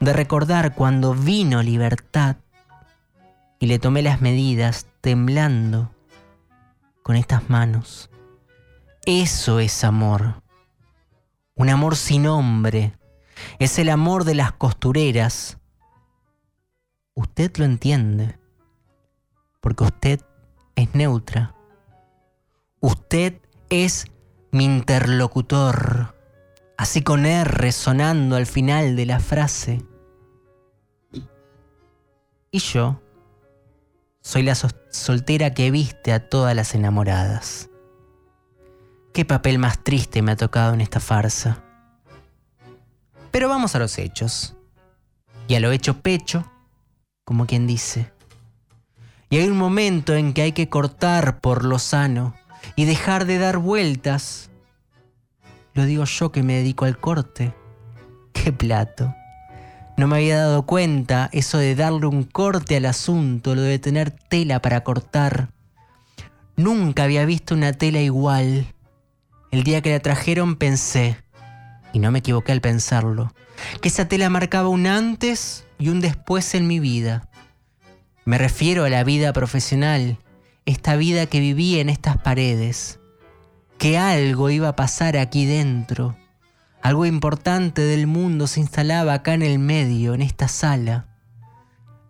de 0.00 0.12
recordar 0.12 0.74
cuando 0.74 1.14
vino 1.14 1.62
libertad 1.62 2.36
y 3.58 3.66
le 3.66 3.78
tomé 3.78 4.02
las 4.02 4.20
medidas 4.20 4.86
temblando 5.00 5.94
con 7.02 7.16
estas 7.16 7.50
manos. 7.50 8.10
Eso 9.04 9.60
es 9.60 9.84
amor. 9.84 10.42
Un 11.54 11.68
amor 11.68 11.96
sin 11.96 12.24
nombre. 12.24 12.94
Es 13.58 13.78
el 13.78 13.88
amor 13.88 14.24
de 14.24 14.34
las 14.34 14.52
costureras. 14.52 15.58
Usted 17.14 17.56
lo 17.56 17.64
entiende. 17.64 18.38
Porque 19.60 19.84
usted 19.84 20.20
es 20.74 20.94
neutra. 20.94 21.54
Usted 22.80 23.40
es 23.68 24.06
mi 24.52 24.64
interlocutor. 24.64 26.14
Así 26.76 27.02
con 27.02 27.26
R 27.26 27.72
sonando 27.72 28.36
al 28.36 28.46
final 28.46 28.96
de 28.96 29.06
la 29.06 29.20
frase. 29.20 29.84
Y 32.50 32.58
yo 32.58 33.00
soy 34.22 34.42
la 34.42 34.54
soltera 34.54 35.54
que 35.54 35.70
viste 35.70 36.12
a 36.12 36.28
todas 36.28 36.56
las 36.56 36.74
enamoradas. 36.74 37.68
Qué 39.12 39.24
papel 39.24 39.58
más 39.58 39.82
triste 39.82 40.22
me 40.22 40.32
ha 40.32 40.36
tocado 40.36 40.74
en 40.74 40.80
esta 40.80 41.00
farsa. 41.00 41.62
Pero 43.30 43.48
vamos 43.48 43.74
a 43.74 43.78
los 43.78 43.98
hechos. 43.98 44.56
Y 45.48 45.54
a 45.54 45.60
lo 45.60 45.72
hecho 45.72 46.00
pecho, 46.00 46.49
como 47.30 47.46
quien 47.46 47.68
dice. 47.68 48.10
Y 49.28 49.36
hay 49.36 49.46
un 49.46 49.56
momento 49.56 50.16
en 50.16 50.32
que 50.32 50.42
hay 50.42 50.50
que 50.50 50.68
cortar 50.68 51.38
por 51.38 51.64
lo 51.64 51.78
sano 51.78 52.34
y 52.74 52.86
dejar 52.86 53.24
de 53.24 53.38
dar 53.38 53.58
vueltas. 53.58 54.50
Lo 55.74 55.84
digo 55.84 56.06
yo 56.06 56.32
que 56.32 56.42
me 56.42 56.54
dedico 56.54 56.86
al 56.86 56.98
corte. 56.98 57.54
¡Qué 58.32 58.52
plato! 58.52 59.14
No 59.96 60.08
me 60.08 60.16
había 60.16 60.38
dado 60.38 60.66
cuenta 60.66 61.28
eso 61.30 61.58
de 61.58 61.76
darle 61.76 62.06
un 62.06 62.24
corte 62.24 62.76
al 62.78 62.86
asunto, 62.86 63.54
lo 63.54 63.62
de 63.62 63.78
tener 63.78 64.10
tela 64.10 64.60
para 64.60 64.82
cortar. 64.82 65.50
Nunca 66.56 67.04
había 67.04 67.24
visto 67.26 67.54
una 67.54 67.72
tela 67.74 68.00
igual. 68.00 68.74
El 69.52 69.62
día 69.62 69.82
que 69.82 69.92
la 69.92 70.00
trajeron 70.00 70.56
pensé, 70.56 71.16
y 71.92 72.00
no 72.00 72.10
me 72.10 72.18
equivoqué 72.18 72.50
al 72.50 72.60
pensarlo, 72.60 73.32
que 73.80 73.86
esa 73.86 74.08
tela 74.08 74.30
marcaba 74.30 74.68
un 74.68 74.88
antes 74.88 75.64
y 75.80 75.88
un 75.88 76.00
después 76.00 76.54
en 76.54 76.68
mi 76.68 76.78
vida. 76.78 77.28
Me 78.24 78.38
refiero 78.38 78.84
a 78.84 78.90
la 78.90 79.02
vida 79.02 79.32
profesional, 79.32 80.18
esta 80.66 80.94
vida 80.94 81.26
que 81.26 81.40
vivía 81.40 81.80
en 81.80 81.88
estas 81.88 82.18
paredes, 82.18 83.00
que 83.78 83.98
algo 83.98 84.50
iba 84.50 84.68
a 84.68 84.76
pasar 84.76 85.16
aquí 85.16 85.46
dentro, 85.46 86.16
algo 86.82 87.06
importante 87.06 87.82
del 87.82 88.06
mundo 88.06 88.46
se 88.46 88.60
instalaba 88.60 89.14
acá 89.14 89.34
en 89.34 89.42
el 89.42 89.58
medio, 89.58 90.14
en 90.14 90.22
esta 90.22 90.48
sala. 90.48 91.06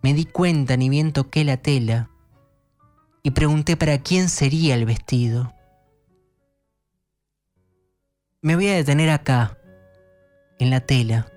Me 0.01 0.13
di 0.13 0.25
cuenta 0.25 0.77
ni 0.77 0.89
bien 0.89 1.13
toqué 1.13 1.43
la 1.45 1.57
tela 1.57 2.09
y 3.23 3.31
pregunté 3.31 3.77
para 3.77 3.99
quién 3.99 4.29
sería 4.29 4.75
el 4.75 4.85
vestido. 4.85 5.53
Me 8.41 8.55
voy 8.55 8.67
a 8.67 8.75
detener 8.75 9.09
acá, 9.11 9.57
en 10.59 10.71
la 10.71 10.81
tela. 10.81 11.30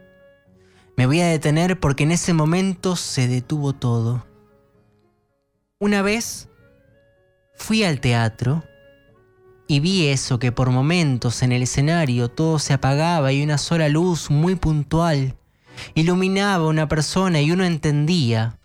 Me 0.96 1.06
voy 1.06 1.20
a 1.20 1.26
detener 1.26 1.80
porque 1.80 2.04
en 2.04 2.12
ese 2.12 2.32
momento 2.32 2.96
se 2.96 3.28
detuvo 3.28 3.72
todo. 3.72 4.26
Una 5.78 6.02
vez 6.02 6.48
fui 7.56 7.84
al 7.84 8.00
teatro 8.00 8.64
y 9.66 9.80
vi 9.80 10.08
eso 10.08 10.38
que 10.38 10.52
por 10.52 10.70
momentos 10.70 11.42
en 11.42 11.52
el 11.52 11.62
escenario 11.62 12.28
todo 12.28 12.58
se 12.58 12.72
apagaba 12.72 13.32
y 13.32 13.42
una 13.42 13.58
sola 13.58 13.88
luz 13.88 14.30
muy 14.30 14.54
puntual 14.54 15.36
iluminaba 15.94 16.68
una 16.68 16.88
persona 16.88 17.40
y 17.40 17.50
uno 17.50 17.64
entendía. 17.64 18.58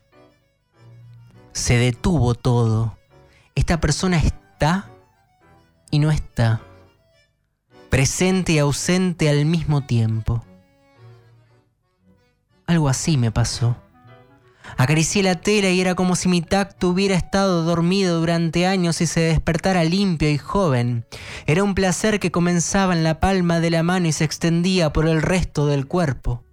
Se 1.52 1.78
detuvo 1.78 2.36
todo. 2.36 2.98
Esta 3.56 3.80
persona 3.82 4.18
está 4.18 4.90
y 5.92 6.00
no 6.00 6.12
está 6.12 6.62
presente 7.90 8.54
y 8.54 8.60
ausente 8.60 9.30
al 9.30 9.46
mismo 9.46 9.82
tiempo. 9.82 10.46
Algo 12.70 12.88
así 12.88 13.18
me 13.18 13.32
pasó. 13.32 13.76
Acaricié 14.78 15.24
la 15.24 15.42
tela 15.42 15.72
y 15.72 15.82
era 15.82 15.96
como 15.96 16.16
si 16.16 16.30
mi 16.30 16.44
tacto 16.44 16.90
hubiera 16.90 17.16
estado 17.16 17.64
dormido 17.64 18.20
durante 18.20 18.68
años 18.68 19.02
y 19.02 19.08
se 19.08 19.22
despertara 19.22 19.84
limpio 19.84 20.30
y 20.30 20.38
joven. 20.38 21.04
Era 21.48 21.64
un 21.64 21.74
placer 21.74 22.20
que 22.20 22.30
comenzaba 22.30 22.94
en 22.94 23.04
la 23.04 23.20
palma 23.20 23.60
de 23.60 23.72
la 23.72 23.82
mano 23.82 24.08
y 24.08 24.12
se 24.12 24.24
extendía 24.24 24.94
por 24.94 25.08
el 25.08 25.24
resto 25.24 25.66
del 25.66 25.88
cuerpo 25.88 26.44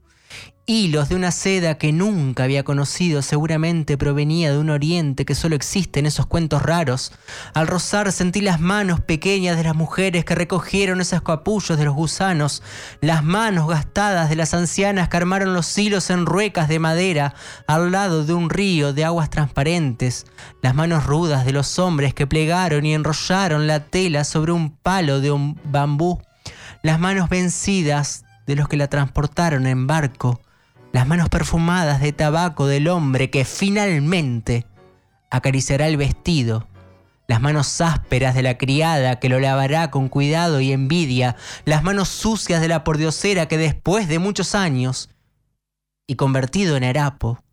hilos 0.69 1.09
de 1.09 1.15
una 1.15 1.31
seda 1.31 1.79
que 1.79 1.93
nunca 1.93 2.43
había 2.43 2.65
conocido, 2.65 3.23
seguramente 3.23 3.97
provenía 3.97 4.51
de 4.51 4.59
un 4.59 4.71
oriente 4.71 5.25
que 5.25 5.37
solo 5.37 5.55
existe 5.55 6.01
en 6.01 6.07
esos 6.07 6.27
cuentos 6.27 6.63
raros. 6.63 7.13
Al 7.55 7.69
rozar 7.69 8.11
sentí 8.11 8.41
las 8.41 8.59
manos 8.59 9.01
pequeñas 9.01 9.57
de 9.57 9.63
las 9.63 9.77
mujeres 9.77 10.25
que 10.25 10.35
recogieron 10.35 11.01
esos 11.01 11.23
capullos 11.23 11.79
de 11.79 11.85
los 11.85 11.95
gusanos, 11.95 12.65
las 13.01 13.23
manos 13.23 13.69
gastadas 13.69 14.29
de 14.29 14.35
las 14.35 14.55
ancianas 14.55 15.09
que 15.09 15.17
armaron 15.17 15.55
los 15.55 15.79
hilos 15.79 16.11
en 16.11 16.27
ruecas 16.27 16.67
de 16.69 16.81
madera 16.81 17.35
al 17.69 17.93
lado 17.93 18.25
de 18.25 18.35
un 18.35 18.51
río 18.51 18.93
de 18.93 19.05
aguas 19.05 19.31
transparentes, 19.31 20.27
las 20.63 20.75
manos 20.75 21.07
rudas 21.07 21.45
de 21.45 21.53
los 21.53 21.79
hombres 21.79 22.13
que 22.13 22.27
plegaron 22.27 22.85
y 22.85 22.93
enrollaron 22.93 23.69
la 23.69 23.85
tela 23.85 24.25
sobre 24.25 24.51
un 24.51 24.71
palo 24.77 25.21
de 25.21 25.31
un 25.31 25.61
bambú, 25.65 26.21
las 26.83 26.99
manos 26.99 27.29
vencidas 27.29 28.25
de 28.49 28.57
los 28.57 28.69
que 28.69 28.77
la 28.77 28.89
transportaron 28.89 29.67
en 29.67 29.87
barco, 29.87 30.41
las 30.97 31.07
manos 31.07 31.29
perfumadas 31.29 32.01
de 32.01 32.15
tabaco 32.15 32.67
del 32.67 32.89
hombre 32.89 33.29
que 33.29 33.45
finalmente 33.45 34.65
acariciará 35.31 35.89
el 35.89 35.99
vestido, 35.99 36.69
las 37.29 37.43
manos 37.43 37.83
ásperas 37.83 38.35
de 38.35 38.43
la 38.43 38.57
criada 38.57 39.21
que 39.21 39.29
lo 39.29 39.39
lavará 39.39 39.91
con 39.91 40.09
cuidado 40.09 40.59
y 40.59 40.73
envidia, 40.73 41.37
las 41.67 41.83
manos 41.83 42.09
sucias 42.09 42.63
de 42.63 42.69
la 42.69 42.83
pordiosera 42.83 43.47
que 43.47 43.59
después 43.59 44.09
de 44.09 44.19
muchos 44.19 44.55
años, 44.55 45.11
y 46.07 46.17
convertido 46.17 46.79
en 46.79 46.85
harapo, 46.85 47.45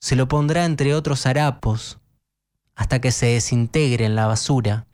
se 0.00 0.16
lo 0.16 0.28
pondrá 0.28 0.64
entre 0.64 0.94
otros 0.94 1.26
harapos 1.26 1.98
hasta 2.74 3.02
que 3.02 3.12
se 3.12 3.26
desintegre 3.26 4.06
en 4.06 4.14
la 4.14 4.26
basura 4.26 4.86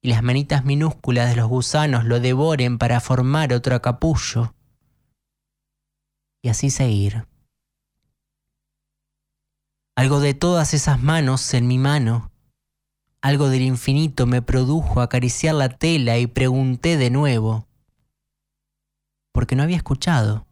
y 0.00 0.08
las 0.08 0.22
manitas 0.22 0.64
minúsculas 0.64 1.28
de 1.28 1.36
los 1.36 1.48
gusanos 1.48 2.04
lo 2.04 2.20
devoren 2.20 2.78
para 2.78 3.00
formar 3.00 3.52
otro 3.52 3.82
capullo 3.82 4.54
y 6.44 6.50
así 6.50 6.68
seguir. 6.68 7.26
Algo 9.96 10.20
de 10.20 10.34
todas 10.34 10.74
esas 10.74 11.02
manos 11.02 11.54
en 11.54 11.66
mi 11.66 11.78
mano, 11.78 12.30
algo 13.22 13.48
del 13.48 13.62
infinito 13.62 14.26
me 14.26 14.42
produjo 14.42 15.00
acariciar 15.00 15.54
la 15.54 15.70
tela 15.70 16.18
y 16.18 16.26
pregunté 16.26 16.98
de 16.98 17.08
nuevo, 17.08 17.66
porque 19.32 19.56
no 19.56 19.62
había 19.62 19.78
escuchado. 19.78 20.46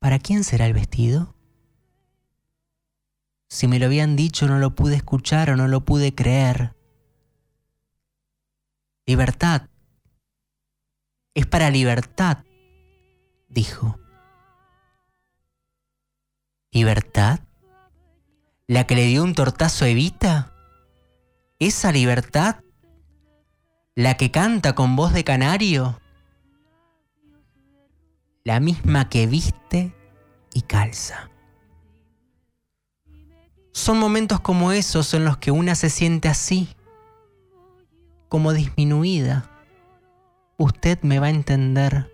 ¿Para 0.00 0.18
quién 0.18 0.42
será 0.42 0.66
el 0.66 0.72
vestido? 0.72 1.36
Si 3.48 3.68
me 3.68 3.78
lo 3.78 3.86
habían 3.86 4.16
dicho 4.16 4.48
no 4.48 4.58
lo 4.58 4.74
pude 4.74 4.96
escuchar 4.96 5.50
o 5.50 5.56
no 5.56 5.68
lo 5.68 5.84
pude 5.84 6.12
creer. 6.12 6.74
Libertad. 9.06 9.68
Es 11.34 11.46
para 11.46 11.70
libertad 11.70 12.44
dijo. 13.50 13.98
¿Libertad? 16.72 17.40
¿La 18.66 18.86
que 18.86 18.94
le 18.94 19.06
dio 19.06 19.24
un 19.24 19.34
tortazo 19.34 19.84
a 19.84 19.88
Evita? 19.88 20.54
¿Esa 21.58 21.92
libertad? 21.92 22.62
¿La 23.96 24.16
que 24.16 24.30
canta 24.30 24.74
con 24.74 24.96
voz 24.96 25.12
de 25.12 25.24
canario? 25.24 26.00
La 28.44 28.60
misma 28.60 29.08
que 29.08 29.26
viste 29.26 29.94
y 30.54 30.62
calza. 30.62 31.28
Son 33.72 33.98
momentos 33.98 34.40
como 34.40 34.72
esos 34.72 35.12
en 35.14 35.24
los 35.24 35.36
que 35.38 35.50
una 35.50 35.74
se 35.74 35.90
siente 35.90 36.28
así, 36.28 36.68
como 38.28 38.52
disminuida. 38.52 39.50
Usted 40.56 41.00
me 41.02 41.18
va 41.18 41.26
a 41.26 41.30
entender 41.30 42.10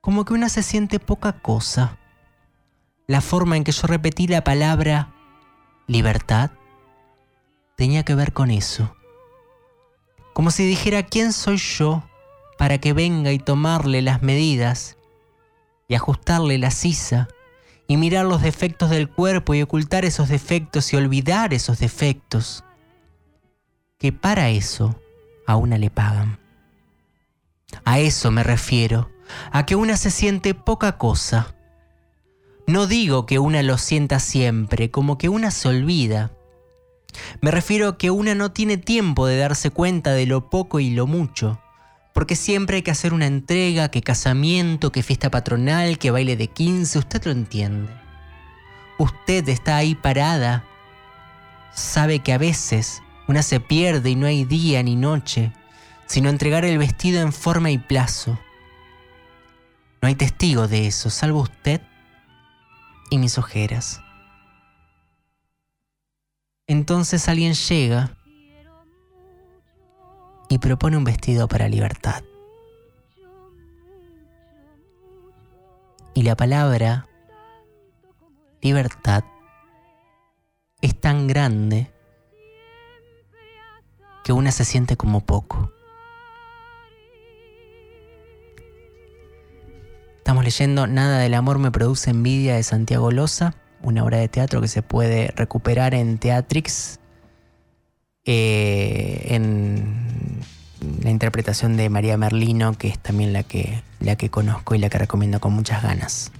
como 0.00 0.24
que 0.24 0.34
una 0.34 0.48
se 0.48 0.62
siente 0.62 1.00
poca 1.00 1.32
cosa. 1.32 1.98
La 3.06 3.20
forma 3.20 3.56
en 3.56 3.64
que 3.64 3.72
yo 3.72 3.86
repetí 3.86 4.26
la 4.26 4.44
palabra 4.44 5.14
libertad 5.86 6.50
tenía 7.76 8.04
que 8.04 8.14
ver 8.14 8.32
con 8.32 8.50
eso. 8.50 8.94
Como 10.32 10.50
si 10.50 10.66
dijera 10.66 11.02
quién 11.02 11.32
soy 11.32 11.56
yo 11.56 12.04
para 12.58 12.78
que 12.78 12.92
venga 12.92 13.32
y 13.32 13.38
tomarle 13.38 14.02
las 14.02 14.22
medidas 14.22 14.96
y 15.88 15.94
ajustarle 15.94 16.58
la 16.58 16.70
sisa 16.70 17.28
y 17.86 17.96
mirar 17.96 18.26
los 18.26 18.42
defectos 18.42 18.90
del 18.90 19.08
cuerpo 19.08 19.54
y 19.54 19.62
ocultar 19.62 20.04
esos 20.04 20.28
defectos 20.28 20.92
y 20.92 20.96
olvidar 20.96 21.54
esos 21.54 21.78
defectos, 21.78 22.62
que 23.98 24.12
para 24.12 24.50
eso 24.50 25.00
a 25.46 25.56
una 25.56 25.78
le 25.78 25.88
pagan. 25.88 26.38
A 27.84 27.98
eso 27.98 28.30
me 28.30 28.42
refiero, 28.42 29.10
a 29.52 29.66
que 29.66 29.76
una 29.76 29.96
se 29.96 30.10
siente 30.10 30.54
poca 30.54 30.98
cosa. 30.98 31.54
No 32.66 32.86
digo 32.86 33.26
que 33.26 33.38
una 33.38 33.62
lo 33.62 33.78
sienta 33.78 34.20
siempre, 34.20 34.90
como 34.90 35.18
que 35.18 35.28
una 35.28 35.50
se 35.50 35.68
olvida. 35.68 36.32
Me 37.40 37.50
refiero 37.50 37.88
a 37.88 37.98
que 37.98 38.10
una 38.10 38.34
no 38.34 38.52
tiene 38.52 38.76
tiempo 38.76 39.26
de 39.26 39.38
darse 39.38 39.70
cuenta 39.70 40.12
de 40.12 40.26
lo 40.26 40.50
poco 40.50 40.80
y 40.80 40.90
lo 40.90 41.06
mucho 41.06 41.60
porque 42.18 42.34
siempre 42.34 42.78
hay 42.78 42.82
que 42.82 42.90
hacer 42.90 43.14
una 43.14 43.26
entrega, 43.26 43.92
que 43.92 44.02
casamiento, 44.02 44.90
que 44.90 45.04
fiesta 45.04 45.30
patronal, 45.30 45.98
que 45.98 46.10
baile 46.10 46.36
de 46.36 46.48
15, 46.48 46.98
usted 46.98 47.24
lo 47.24 47.30
entiende. 47.30 47.92
Usted 48.98 49.48
está 49.48 49.76
ahí 49.76 49.94
parada, 49.94 50.64
sabe 51.72 52.18
que 52.18 52.32
a 52.32 52.38
veces 52.38 53.04
una 53.28 53.42
se 53.42 53.60
pierde 53.60 54.10
y 54.10 54.16
no 54.16 54.26
hay 54.26 54.44
día 54.44 54.82
ni 54.82 54.96
noche, 54.96 55.52
sino 56.06 56.28
entregar 56.28 56.64
el 56.64 56.78
vestido 56.78 57.22
en 57.22 57.32
forma 57.32 57.70
y 57.70 57.78
plazo. 57.78 58.36
No 60.00 60.08
hay 60.08 60.14
testigo 60.14 60.68
de 60.68 60.86
eso, 60.86 61.10
salvo 61.10 61.40
usted 61.40 61.80
y 63.10 63.18
mis 63.18 63.38
ojeras. 63.38 64.00
Entonces 66.66 67.28
alguien 67.28 67.54
llega 67.54 68.16
y 70.48 70.58
propone 70.58 70.96
un 70.96 71.04
vestido 71.04 71.48
para 71.48 71.68
libertad. 71.68 72.22
Y 76.14 76.22
la 76.22 76.36
palabra 76.36 77.06
libertad 78.60 79.24
es 80.80 81.00
tan 81.00 81.26
grande 81.26 81.90
que 84.24 84.32
una 84.32 84.52
se 84.52 84.64
siente 84.64 84.96
como 84.96 85.24
poco. 85.24 85.72
Estamos 90.28 90.44
leyendo 90.44 90.86
Nada 90.86 91.20
del 91.20 91.32
amor 91.32 91.58
me 91.58 91.70
produce 91.70 92.10
envidia 92.10 92.54
de 92.54 92.62
Santiago 92.62 93.10
Loza, 93.10 93.54
una 93.80 94.04
obra 94.04 94.18
de 94.18 94.28
teatro 94.28 94.60
que 94.60 94.68
se 94.68 94.82
puede 94.82 95.32
recuperar 95.34 95.94
en 95.94 96.18
Teatrix, 96.18 97.00
eh, 98.26 99.22
en 99.30 100.44
la 101.02 101.08
interpretación 101.08 101.78
de 101.78 101.88
María 101.88 102.18
Merlino, 102.18 102.74
que 102.74 102.88
es 102.88 102.98
también 102.98 103.32
la 103.32 103.42
que, 103.42 103.82
la 104.00 104.16
que 104.16 104.28
conozco 104.28 104.74
y 104.74 104.78
la 104.78 104.90
que 104.90 104.98
recomiendo 104.98 105.40
con 105.40 105.54
muchas 105.54 105.82
ganas. 105.82 106.30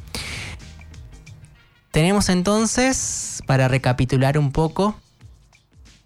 Tenemos 1.90 2.28
entonces, 2.28 3.42
para 3.46 3.68
recapitular 3.68 4.36
un 4.36 4.52
poco, 4.52 4.96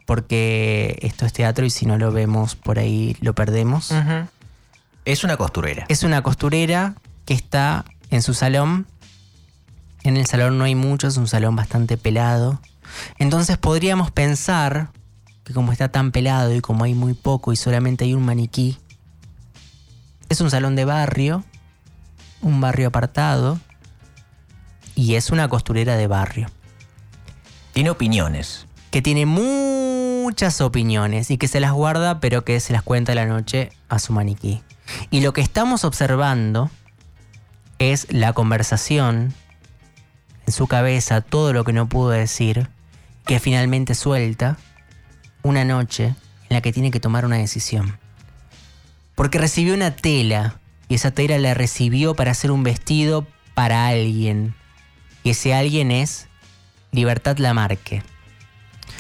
porque 0.07 1.01
esto 1.03 1.27
es 1.27 1.33
teatro 1.33 1.67
y 1.67 1.71
si 1.71 1.87
no 1.87 1.99
lo 1.99 2.13
vemos 2.13 2.55
por 2.55 2.79
ahí 2.79 3.17
lo 3.21 3.35
perdemos. 3.35 3.93
Es 5.05 5.25
una 5.25 5.37
costurera. 5.37 5.85
Es 5.89 6.05
una 6.05 6.23
costurera 6.23 6.95
que 7.33 7.37
está 7.37 7.87
en 8.11 8.21
su 8.21 8.35
salón. 8.35 8.87
En 10.03 10.19
el 10.19 10.27
salón 10.27 10.59
no 10.59 10.65
hay 10.65 10.75
mucho, 10.75 11.09
es 11.09 11.17
un 11.17 11.27
salón 11.27 11.57
bastante 11.57 11.97
pelado. 11.97 12.61
Entonces 13.17 13.57
podríamos 13.57 14.11
pensar 14.11 14.91
que 15.43 15.55
como 15.55 15.73
está 15.73 15.89
tan 15.89 16.13
pelado 16.13 16.55
y 16.55 16.61
como 16.61 16.85
hay 16.85 16.93
muy 16.93 17.15
poco 17.15 17.51
y 17.51 17.57
solamente 17.57 18.05
hay 18.05 18.13
un 18.13 18.23
maniquí, 18.23 18.77
es 20.29 20.43
un 20.43 20.51
salón 20.51 20.77
de 20.77 20.85
barrio, 20.85 21.43
un 22.43 22.61
barrio 22.61 22.89
apartado, 22.89 23.59
y 24.95 25.15
es 25.15 25.31
una 25.31 25.49
costurera 25.49 25.97
de 25.97 26.07
barrio. 26.07 26.49
Tiene 27.73 27.89
opiniones. 27.89 28.67
Que 28.91 29.01
tiene 29.01 29.25
muchas 29.25 30.61
opiniones 30.61 31.31
y 31.31 31.39
que 31.39 31.49
se 31.49 31.61
las 31.61 31.73
guarda, 31.73 32.21
pero 32.21 32.45
que 32.45 32.61
se 32.61 32.75
las 32.75 32.83
cuenta 32.83 33.15
la 33.15 33.25
noche 33.25 33.73
a 33.89 33.99
su 33.99 34.13
maniquí. 34.13 34.61
Y 35.11 35.23
lo 35.23 35.33
que 35.33 35.41
estamos 35.41 35.85
observando 35.85 36.71
es 37.91 38.07
la 38.13 38.33
conversación 38.33 39.35
en 40.47 40.53
su 40.53 40.67
cabeza, 40.67 41.21
todo 41.21 41.53
lo 41.53 41.65
que 41.65 41.73
no 41.73 41.89
pudo 41.89 42.11
decir, 42.11 42.69
que 43.27 43.41
finalmente 43.41 43.95
suelta 43.95 44.59
una 45.43 45.65
noche 45.65 46.05
en 46.05 46.17
la 46.51 46.61
que 46.61 46.73
tiene 46.73 46.91
que 46.91 47.01
tomar 47.01 47.25
una 47.25 47.39
decisión. 47.39 47.99
Porque 49.15 49.39
recibió 49.39 49.75
una 49.75 49.97
tela 49.97 50.61
y 50.89 50.95
esa 50.95 51.11
tela 51.11 51.39
la 51.39 51.55
recibió 51.55 52.15
para 52.15 52.31
hacer 52.31 52.51
un 52.51 52.63
vestido 52.63 53.27
para 53.55 53.87
alguien. 53.89 54.55
Y 55.25 55.31
ese 55.31 55.55
alguien 55.55 55.91
es 55.91 56.29
Libertad 56.91 57.39
Lamarque. 57.39 58.03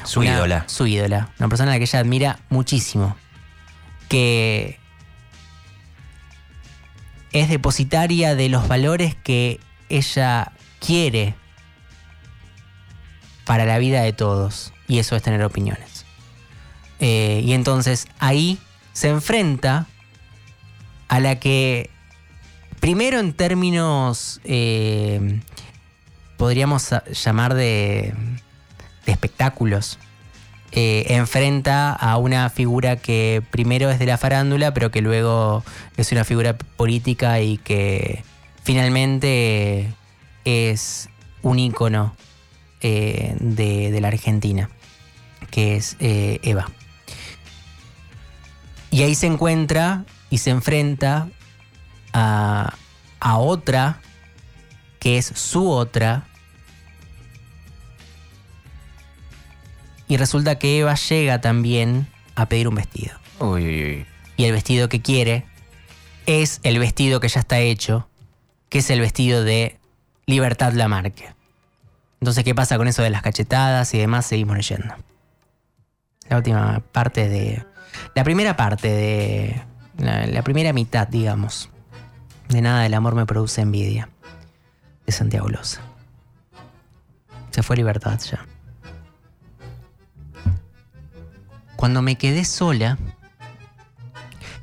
Su 0.04 0.22
ídola. 0.22 0.64
Su 0.66 0.86
ídola. 0.86 1.30
Una 1.38 1.48
persona 1.48 1.70
a 1.70 1.74
la 1.74 1.78
que 1.78 1.84
ella 1.84 1.98
admira 1.98 2.38
muchísimo. 2.48 3.16
Que 4.08 4.78
es 7.32 7.48
depositaria 7.48 8.34
de 8.34 8.48
los 8.48 8.68
valores 8.68 9.14
que 9.14 9.60
ella 9.88 10.52
quiere 10.80 11.34
para 13.44 13.64
la 13.64 13.78
vida 13.78 14.02
de 14.02 14.12
todos. 14.12 14.72
Y 14.88 14.98
eso 14.98 15.16
es 15.16 15.22
tener 15.22 15.42
opiniones. 15.42 16.04
Eh, 17.00 17.42
y 17.44 17.52
entonces 17.52 18.06
ahí 18.18 18.58
se 18.92 19.08
enfrenta 19.08 19.86
a 21.08 21.20
la 21.20 21.40
que, 21.40 21.90
primero 22.80 23.18
en 23.18 23.32
términos, 23.32 24.40
eh, 24.44 25.40
podríamos 26.36 26.90
llamar 27.24 27.54
de, 27.54 28.14
espectáculos, 29.06 29.98
eh, 30.72 31.06
enfrenta 31.08 31.92
a 31.92 32.16
una 32.16 32.50
figura 32.50 32.96
que 32.96 33.42
primero 33.50 33.90
es 33.90 33.98
de 33.98 34.06
la 34.06 34.18
farándula, 34.18 34.74
pero 34.74 34.90
que 34.90 35.02
luego 35.02 35.64
es 35.96 36.12
una 36.12 36.24
figura 36.24 36.56
política 36.56 37.40
y 37.40 37.58
que 37.58 38.24
finalmente 38.62 39.92
es 40.44 41.08
un 41.42 41.58
ícono 41.58 42.16
de, 42.80 43.98
la 44.00 44.08
Argentina, 44.08 44.70
que 45.50 45.76
es 45.76 45.96
Eva. 46.00 46.68
Y 48.92 49.02
ahí 49.02 49.14
se 49.14 49.26
encuentra 49.26 50.04
y 50.28 50.38
se 50.38 50.50
enfrenta 50.50 51.28
a, 52.12 52.74
otra 53.20 54.00
que 54.98 55.16
es 55.16 55.26
su 55.26 55.70
otra. 55.70 56.26
Y 60.12 60.18
resulta 60.18 60.56
que 60.56 60.78
Eva 60.78 60.94
llega 60.94 61.40
también 61.40 62.06
a 62.34 62.44
pedir 62.44 62.68
un 62.68 62.74
vestido. 62.74 63.18
Y 64.36 64.44
el 64.44 64.52
vestido 64.52 64.90
que 64.90 65.00
quiere 65.00 65.46
es 66.26 66.60
el 66.64 66.78
vestido 66.78 67.18
que 67.18 67.28
ya 67.28 67.40
está 67.40 67.60
hecho, 67.60 68.10
que 68.68 68.80
es 68.80 68.90
el 68.90 69.00
vestido 69.00 69.42
de 69.42 69.78
Libertad 70.26 70.74
Lamarque. 70.74 71.32
Entonces, 72.20 72.44
¿qué 72.44 72.54
pasa 72.54 72.76
con 72.76 72.88
eso 72.88 73.02
de 73.02 73.08
las 73.08 73.22
cachetadas 73.22 73.94
y 73.94 74.00
demás? 74.00 74.26
Seguimos 74.26 74.54
leyendo. 74.58 74.94
La 76.28 76.36
última 76.36 76.82
parte 76.92 77.30
de 77.30 77.64
la 78.14 78.22
primera 78.22 78.54
parte 78.54 78.88
de. 78.88 79.62
La, 79.96 80.42
primera 80.42 80.74
mitad, 80.74 81.08
digamos. 81.08 81.70
De 82.50 82.60
nada 82.60 82.82
del 82.82 82.92
amor 82.92 83.14
me 83.14 83.24
produce 83.24 83.62
envidia. 83.62 84.10
De 85.06 85.12
Santiago 85.12 85.48
Loza. 85.48 85.80
Se 87.50 87.62
fue 87.62 87.76
libertad 87.76 88.20
ya. 88.20 88.44
Cuando 91.82 92.00
me 92.00 92.14
quedé 92.14 92.44
sola, 92.44 92.96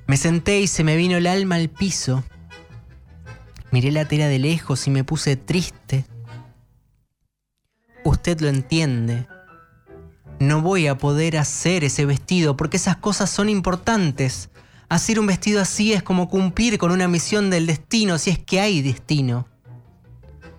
me 0.07 0.15
senté 0.15 0.61
y 0.61 0.67
se 0.67 0.85
me 0.85 0.95
vino 0.95 1.17
el 1.17 1.27
alma 1.27 1.55
al 1.55 1.67
piso. 1.67 2.23
Miré 3.71 3.91
la 3.91 4.05
tela 4.05 4.29
de 4.29 4.39
lejos 4.39 4.87
y 4.87 4.89
me 4.89 5.03
puse 5.03 5.35
triste. 5.35 6.05
Usted 8.05 8.39
lo 8.39 8.47
entiende 8.47 9.27
no 10.39 10.61
voy 10.61 10.87
a 10.87 10.97
poder 10.97 11.35
hacer 11.35 11.83
ese 11.83 12.05
vestido 12.05 12.55
porque 12.55 12.77
esas 12.77 12.95
cosas 12.95 13.29
son 13.29 13.49
importantes. 13.49 14.49
Hacer 14.87 15.19
un 15.19 15.27
vestido 15.27 15.61
así 15.61 15.91
es 15.91 16.01
como 16.01 16.29
cumplir 16.29 16.77
con 16.77 16.91
una 16.91 17.09
misión 17.09 17.49
del 17.49 17.67
destino, 17.67 18.17
si 18.17 18.29
es 18.29 18.39
que 18.39 18.61
hay 18.61 18.81
destino. 18.81 19.47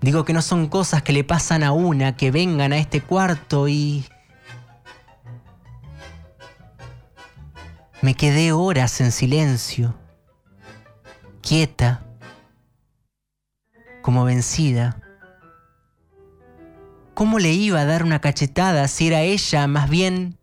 Digo 0.02 0.26
que 0.26 0.34
no 0.34 0.42
son 0.42 0.68
cosas 0.68 1.02
que 1.02 1.14
le 1.14 1.24
pasan 1.24 1.62
a 1.62 1.72
una, 1.72 2.14
que 2.16 2.30
vengan 2.30 2.74
a 2.74 2.78
este 2.78 3.00
cuarto 3.00 3.68
y... 3.68 4.04
Me 8.02 8.14
quedé 8.14 8.52
horas 8.52 8.98
en 9.02 9.12
silencio, 9.12 9.94
quieta, 11.42 12.02
como 14.00 14.24
vencida. 14.24 15.02
¿Cómo 17.12 17.38
le 17.38 17.52
iba 17.52 17.80
a 17.80 17.84
dar 17.84 18.02
una 18.02 18.22
cachetada 18.22 18.88
si 18.88 19.08
era 19.08 19.20
ella 19.20 19.66
más 19.66 19.90
bien 19.90 20.38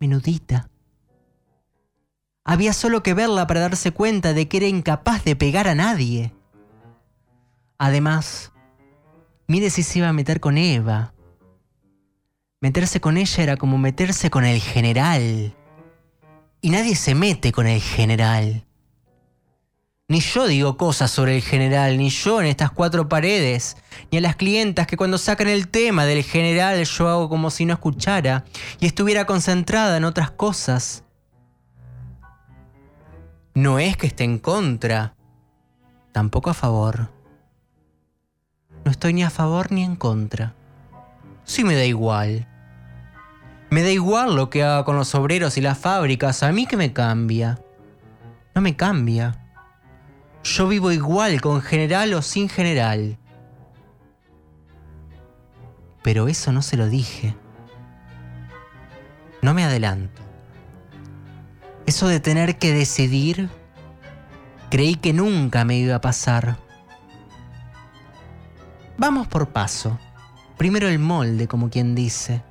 menudita? 0.00 0.70
Había 2.44 2.72
solo 2.72 3.04
que 3.04 3.14
verla 3.14 3.46
para 3.46 3.60
darse 3.60 3.92
cuenta 3.92 4.32
de 4.32 4.48
que 4.48 4.56
era 4.56 4.66
incapaz 4.66 5.22
de 5.22 5.36
pegar 5.36 5.68
a 5.68 5.76
nadie. 5.76 6.32
Además, 7.78 8.50
mire 9.46 9.70
si 9.70 9.84
se 9.84 10.00
iba 10.00 10.08
a 10.08 10.12
meter 10.12 10.40
con 10.40 10.58
Eva. 10.58 11.14
Meterse 12.60 13.00
con 13.00 13.18
ella 13.18 13.42
era 13.44 13.56
como 13.56 13.78
meterse 13.78 14.30
con 14.30 14.44
el 14.44 14.60
general. 14.60 15.54
Y 16.60 16.70
nadie 16.70 16.96
se 16.96 17.14
mete 17.14 17.52
con 17.52 17.66
el 17.66 17.80
general. 17.80 18.64
Ni 20.10 20.20
yo 20.20 20.46
digo 20.46 20.78
cosas 20.78 21.10
sobre 21.10 21.36
el 21.36 21.42
general, 21.42 21.98
ni 21.98 22.08
yo 22.08 22.40
en 22.40 22.46
estas 22.46 22.70
cuatro 22.70 23.10
paredes, 23.10 23.76
ni 24.10 24.16
a 24.16 24.20
las 24.22 24.36
clientas 24.36 24.86
que 24.86 24.96
cuando 24.96 25.18
sacan 25.18 25.48
el 25.48 25.68
tema 25.68 26.06
del 26.06 26.24
general 26.24 26.82
yo 26.82 27.08
hago 27.08 27.28
como 27.28 27.50
si 27.50 27.66
no 27.66 27.74
escuchara 27.74 28.46
y 28.80 28.86
estuviera 28.86 29.26
concentrada 29.26 29.98
en 29.98 30.04
otras 30.04 30.30
cosas. 30.30 31.04
No 33.54 33.78
es 33.78 33.98
que 33.98 34.06
esté 34.06 34.24
en 34.24 34.38
contra, 34.38 35.14
tampoco 36.12 36.48
a 36.48 36.54
favor. 36.54 37.10
No 38.86 38.90
estoy 38.90 39.12
ni 39.12 39.24
a 39.24 39.30
favor 39.30 39.70
ni 39.72 39.84
en 39.84 39.94
contra. 39.94 40.54
Sí 41.44 41.64
me 41.64 41.74
da 41.74 41.84
igual. 41.84 42.48
Me 43.70 43.82
da 43.82 43.90
igual 43.90 44.34
lo 44.34 44.48
que 44.48 44.62
haga 44.62 44.84
con 44.84 44.96
los 44.96 45.14
obreros 45.14 45.58
y 45.58 45.60
las 45.60 45.78
fábricas, 45.78 46.42
a 46.42 46.52
mí 46.52 46.66
que 46.66 46.76
me 46.76 46.92
cambia. 46.92 47.60
No 48.54 48.62
me 48.62 48.76
cambia. 48.76 49.44
Yo 50.42 50.68
vivo 50.68 50.90
igual 50.90 51.40
con 51.40 51.60
general 51.60 52.14
o 52.14 52.22
sin 52.22 52.48
general. 52.48 53.18
Pero 56.02 56.28
eso 56.28 56.52
no 56.52 56.62
se 56.62 56.78
lo 56.78 56.88
dije. 56.88 57.36
No 59.42 59.52
me 59.52 59.64
adelanto. 59.64 60.22
Eso 61.84 62.08
de 62.08 62.20
tener 62.20 62.58
que 62.58 62.72
decidir, 62.72 63.50
creí 64.70 64.94
que 64.94 65.12
nunca 65.12 65.64
me 65.64 65.76
iba 65.76 65.96
a 65.96 66.00
pasar. 66.00 66.56
Vamos 68.96 69.28
por 69.28 69.50
paso. 69.50 69.98
Primero 70.56 70.88
el 70.88 70.98
molde, 70.98 71.46
como 71.46 71.70
quien 71.70 71.94
dice. 71.94 72.42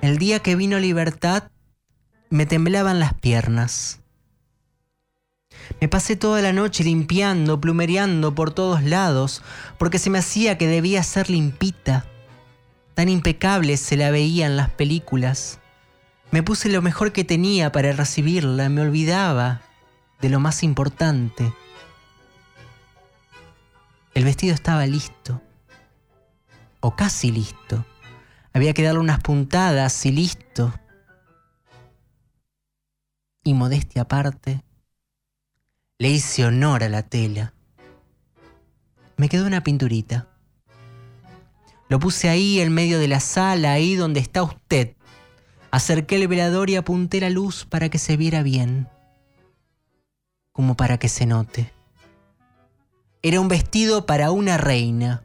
El 0.00 0.18
día 0.18 0.38
que 0.38 0.54
vino 0.54 0.78
libertad, 0.78 1.50
me 2.30 2.46
temblaban 2.46 3.00
las 3.00 3.14
piernas. 3.14 4.00
Me 5.80 5.88
pasé 5.88 6.14
toda 6.14 6.40
la 6.40 6.52
noche 6.52 6.84
limpiando, 6.84 7.60
plumereando 7.60 8.32
por 8.32 8.52
todos 8.52 8.84
lados, 8.84 9.42
porque 9.76 9.98
se 9.98 10.08
me 10.08 10.18
hacía 10.18 10.56
que 10.56 10.68
debía 10.68 11.02
ser 11.02 11.30
limpita. 11.30 12.06
Tan 12.94 13.08
impecable 13.08 13.76
se 13.76 13.96
la 13.96 14.12
veía 14.12 14.46
en 14.46 14.56
las 14.56 14.70
películas. 14.70 15.58
Me 16.30 16.44
puse 16.44 16.68
lo 16.68 16.80
mejor 16.80 17.10
que 17.10 17.24
tenía 17.24 17.72
para 17.72 17.92
recibirla, 17.92 18.68
me 18.68 18.82
olvidaba 18.82 19.62
de 20.20 20.28
lo 20.28 20.38
más 20.38 20.62
importante. 20.62 21.52
El 24.14 24.24
vestido 24.24 24.54
estaba 24.54 24.86
listo, 24.86 25.42
o 26.80 26.94
casi 26.94 27.32
listo. 27.32 27.84
Había 28.58 28.74
que 28.74 28.82
darle 28.82 28.98
unas 28.98 29.20
puntadas 29.20 30.04
y 30.04 30.10
listo. 30.10 30.74
Y 33.44 33.54
modestia 33.54 34.02
aparte, 34.02 34.64
le 35.96 36.08
hice 36.10 36.44
honor 36.44 36.82
a 36.82 36.88
la 36.88 37.04
tela. 37.04 37.54
Me 39.16 39.28
quedó 39.28 39.46
una 39.46 39.62
pinturita. 39.62 40.26
Lo 41.88 42.00
puse 42.00 42.28
ahí 42.28 42.58
en 42.58 42.72
medio 42.72 42.98
de 42.98 43.06
la 43.06 43.20
sala, 43.20 43.74
ahí 43.74 43.94
donde 43.94 44.18
está 44.18 44.42
usted. 44.42 44.96
Acerqué 45.70 46.16
el 46.16 46.26
velador 46.26 46.68
y 46.68 46.74
apunté 46.74 47.20
la 47.20 47.30
luz 47.30 47.64
para 47.64 47.90
que 47.90 47.98
se 47.98 48.16
viera 48.16 48.42
bien, 48.42 48.88
como 50.50 50.76
para 50.76 50.98
que 50.98 51.08
se 51.08 51.26
note. 51.26 51.72
Era 53.22 53.38
un 53.38 53.46
vestido 53.46 54.04
para 54.04 54.32
una 54.32 54.56
reina, 54.56 55.22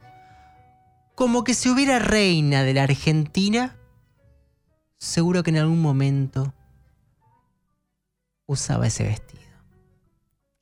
como 1.14 1.44
que 1.44 1.54
si 1.54 1.68
hubiera 1.70 1.98
reina 1.98 2.62
de 2.62 2.74
la 2.74 2.82
Argentina, 2.82 3.76
seguro 4.98 5.42
que 5.42 5.50
en 5.50 5.58
algún 5.58 5.80
momento 5.80 6.52
usaba 8.46 8.86
ese 8.86 9.04
vestido. 9.04 9.42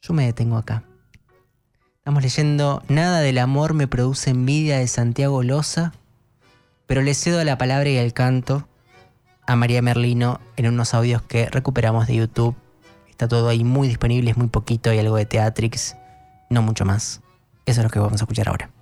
Yo 0.03 0.15
me 0.15 0.27
detengo 0.27 0.57
acá. 0.57 0.85
Estamos 1.97 2.23
leyendo 2.23 2.83
Nada 2.89 3.21
del 3.21 3.39
amor 3.39 3.75
me 3.75 3.87
produce 3.87 4.31
envidia 4.31 4.79
de 4.79 4.89
Santiago 4.89 5.43
Loza, 5.43 5.93
pero 6.87 7.01
le 7.01 7.15
cedo 7.15 7.43
la 7.45 7.59
palabra 7.59 7.89
y 7.89 7.97
el 7.97 8.13
canto 8.13 8.69
a 9.47 9.57
María 9.57 9.83
Merlino 9.83 10.41
en 10.57 10.67
unos 10.67 10.95
audios 10.95 11.23
que 11.23 11.47
recuperamos 11.47 12.09
de 12.09 12.17
YouTube. 12.17 12.57
Está 13.09 13.29
todo 13.29 13.49
ahí 13.49 13.63
muy 13.63 13.89
disponible, 13.89 14.31
es 14.31 14.37
muy 14.37 14.49
poquito 14.49 14.93
y 14.93 14.99
algo 14.99 15.17
de 15.17 15.27
Teatrix, 15.27 15.97
no 16.51 16.63
mucho 16.63 16.85
más. 16.85 17.21
Eso 17.67 17.81
es 17.81 17.85
lo 17.85 17.91
que 17.91 18.01
vamos 18.01 18.21
a 18.21 18.25
escuchar 18.25 18.49
ahora. 18.49 18.82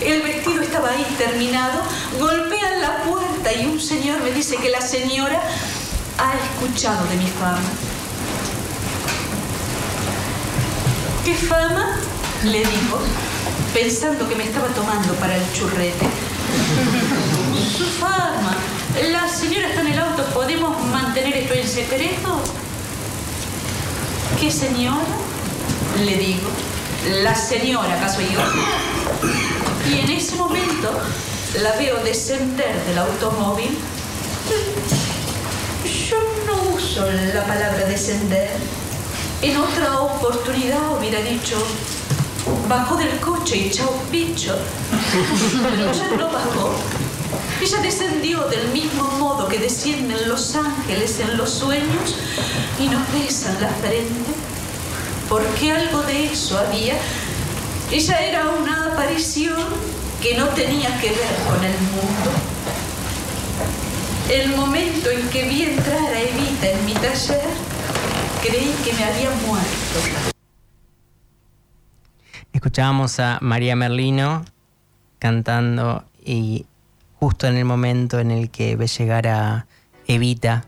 El 0.00 0.22
vestido 0.22 0.62
estaba 0.62 0.90
ahí 0.90 1.06
terminado. 1.18 1.82
Golpean 2.18 2.80
la 2.80 3.02
puerta 3.02 3.52
y 3.52 3.66
un 3.66 3.78
señor 3.78 4.20
me 4.22 4.30
dice 4.30 4.56
que 4.56 4.70
la 4.70 4.80
señora 4.80 5.42
ha 6.18 6.32
escuchado 6.34 7.06
de 7.08 7.16
mi 7.16 7.26
fama. 7.26 7.58
¿Qué 11.24 11.34
fama? 11.34 11.98
Le 12.44 12.58
digo, 12.58 12.98
pensando 13.74 14.26
que 14.26 14.36
me 14.36 14.44
estaba 14.44 14.68
tomando 14.68 15.12
para 15.14 15.36
el 15.36 15.52
churrete. 15.52 16.06
Su 17.76 17.84
fama. 17.84 18.56
La 19.10 19.28
señora 19.28 19.68
está 19.68 19.82
en 19.82 19.88
el 19.88 19.98
auto. 19.98 20.24
¿Podemos 20.32 20.82
mantener 20.86 21.36
esto 21.36 21.54
en 21.54 21.68
secreto? 21.68 22.40
¿Qué 24.40 24.50
señora? 24.50 25.04
Le 26.04 26.16
digo. 26.16 26.48
La 27.22 27.34
señora, 27.34 27.96
¿acaso 27.96 28.20
yo? 28.20 28.95
Y 29.88 30.00
en 30.00 30.10
ese 30.10 30.36
momento 30.36 30.90
la 31.62 31.72
veo 31.72 32.02
descender 32.02 32.74
del 32.86 32.98
automóvil. 32.98 33.78
Yo 36.10 36.16
no 36.46 36.74
uso 36.74 37.06
la 37.34 37.44
palabra 37.44 37.86
descender. 37.86 38.50
En 39.42 39.56
otra 39.56 40.00
oportunidad 40.00 40.98
hubiera 40.98 41.20
dicho, 41.20 41.56
bajó 42.68 42.96
del 42.96 43.18
coche 43.20 43.56
y 43.56 43.70
chao 43.70 43.92
bicho. 44.10 44.56
Pero 45.70 45.90
ella 45.90 46.08
no 46.18 46.30
bajó. 46.30 46.74
Ella 47.60 47.78
descendió 47.78 48.46
del 48.48 48.68
mismo 48.68 49.04
modo 49.18 49.48
que 49.48 49.58
descienden 49.58 50.28
los 50.28 50.54
ángeles 50.54 51.20
en 51.20 51.36
los 51.36 51.50
sueños 51.50 52.16
y 52.78 52.88
nos 52.88 53.12
besan 53.12 53.60
la 53.60 53.68
frente. 53.68 54.30
Porque 55.28 55.72
algo 55.72 56.02
de 56.02 56.26
eso 56.26 56.58
había 56.58 56.94
ella 57.90 58.18
era 58.18 58.48
una 58.50 58.92
aparición 58.92 59.64
que 60.20 60.36
no 60.36 60.48
tenía 60.48 61.00
que 61.00 61.10
ver 61.10 61.36
con 61.46 61.64
el 61.64 61.78
mundo. 61.82 62.30
El 64.28 64.56
momento 64.56 65.10
en 65.10 65.28
que 65.28 65.48
vi 65.48 65.62
entrar 65.62 66.12
a 66.12 66.20
Evita 66.20 66.70
en 66.70 66.84
mi 66.84 66.94
taller, 66.94 67.48
creí 68.42 68.74
que 68.84 68.92
me 68.92 69.04
había 69.04 69.30
muerto. 69.46 70.34
Escuchábamos 72.52 73.20
a 73.20 73.38
María 73.40 73.76
Merlino 73.76 74.44
cantando 75.20 76.04
y 76.24 76.66
justo 77.20 77.46
en 77.46 77.56
el 77.56 77.64
momento 77.64 78.18
en 78.18 78.32
el 78.32 78.50
que 78.50 78.74
ve 78.74 78.88
llegar 78.88 79.28
a 79.28 79.66
Evita, 80.08 80.64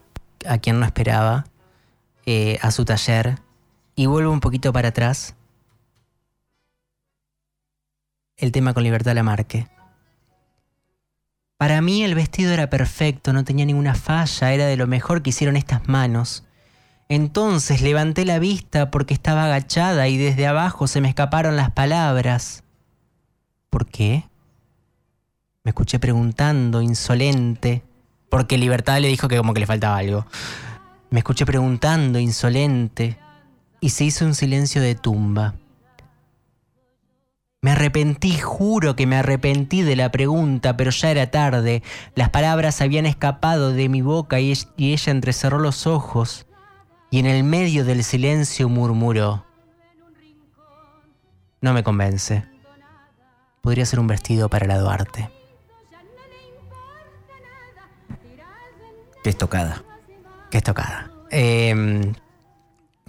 a 0.46 0.58
quien 0.58 0.78
no 0.78 0.86
esperaba, 0.86 1.46
eh, 2.26 2.58
a 2.62 2.70
su 2.70 2.84
taller, 2.84 3.38
y 3.96 4.06
vuelve 4.06 4.28
un 4.28 4.40
poquito 4.40 4.72
para 4.72 4.90
atrás 4.90 5.34
el 8.38 8.52
tema 8.52 8.72
con 8.72 8.84
Libertad 8.84 9.14
Lamarque. 9.14 9.66
Para 11.56 11.80
mí 11.80 12.04
el 12.04 12.14
vestido 12.14 12.52
era 12.52 12.70
perfecto, 12.70 13.32
no 13.32 13.44
tenía 13.44 13.66
ninguna 13.66 13.94
falla, 13.94 14.52
era 14.52 14.66
de 14.66 14.76
lo 14.76 14.86
mejor 14.86 15.22
que 15.22 15.30
hicieron 15.30 15.56
estas 15.56 15.88
manos. 15.88 16.44
Entonces 17.08 17.82
levanté 17.82 18.24
la 18.24 18.38
vista 18.38 18.90
porque 18.92 19.12
estaba 19.12 19.46
agachada 19.46 20.06
y 20.08 20.16
desde 20.16 20.46
abajo 20.46 20.86
se 20.86 21.00
me 21.00 21.08
escaparon 21.08 21.56
las 21.56 21.72
palabras. 21.72 22.62
¿Por 23.70 23.86
qué? 23.86 24.24
Me 25.64 25.70
escuché 25.70 25.98
preguntando, 25.98 26.80
insolente, 26.80 27.82
porque 28.30 28.56
Libertad 28.56 29.00
le 29.00 29.08
dijo 29.08 29.26
que 29.26 29.36
como 29.36 29.52
que 29.52 29.60
le 29.60 29.66
faltaba 29.66 29.96
algo. 29.96 30.26
Me 31.10 31.18
escuché 31.20 31.44
preguntando, 31.44 32.20
insolente, 32.20 33.18
y 33.80 33.90
se 33.90 34.04
hizo 34.04 34.24
un 34.24 34.34
silencio 34.34 34.80
de 34.80 34.94
tumba. 34.94 35.54
Me 37.68 37.72
arrepentí, 37.72 38.38
juro 38.38 38.96
que 38.96 39.06
me 39.06 39.16
arrepentí 39.16 39.82
de 39.82 39.94
la 39.94 40.10
pregunta, 40.10 40.78
pero 40.78 40.90
ya 40.90 41.10
era 41.10 41.30
tarde. 41.30 41.82
Las 42.14 42.30
palabras 42.30 42.80
habían 42.80 43.04
escapado 43.04 43.74
de 43.74 43.90
mi 43.90 44.00
boca 44.00 44.40
y, 44.40 44.54
ella 44.78 45.12
entrecerró 45.12 45.58
los 45.58 45.86
ojos. 45.86 46.46
y 47.10 47.18
en 47.18 47.26
el 47.26 47.44
medio 47.44 47.84
del 47.84 48.04
silencio 48.04 48.70
murmuró, 48.70 49.44
no 51.60 51.74
me 51.74 51.82
convence. 51.82 52.46
Podría 53.60 53.84
ser 53.84 54.00
un 54.00 54.06
vestido 54.06 54.48
para 54.48 54.66
la 54.66 54.78
Duarte. 54.78 55.28
Qué 59.22 59.28
estocada. 59.28 59.84
Qué 60.50 60.56
estocada. 60.56 61.10
Eh, 61.30 62.14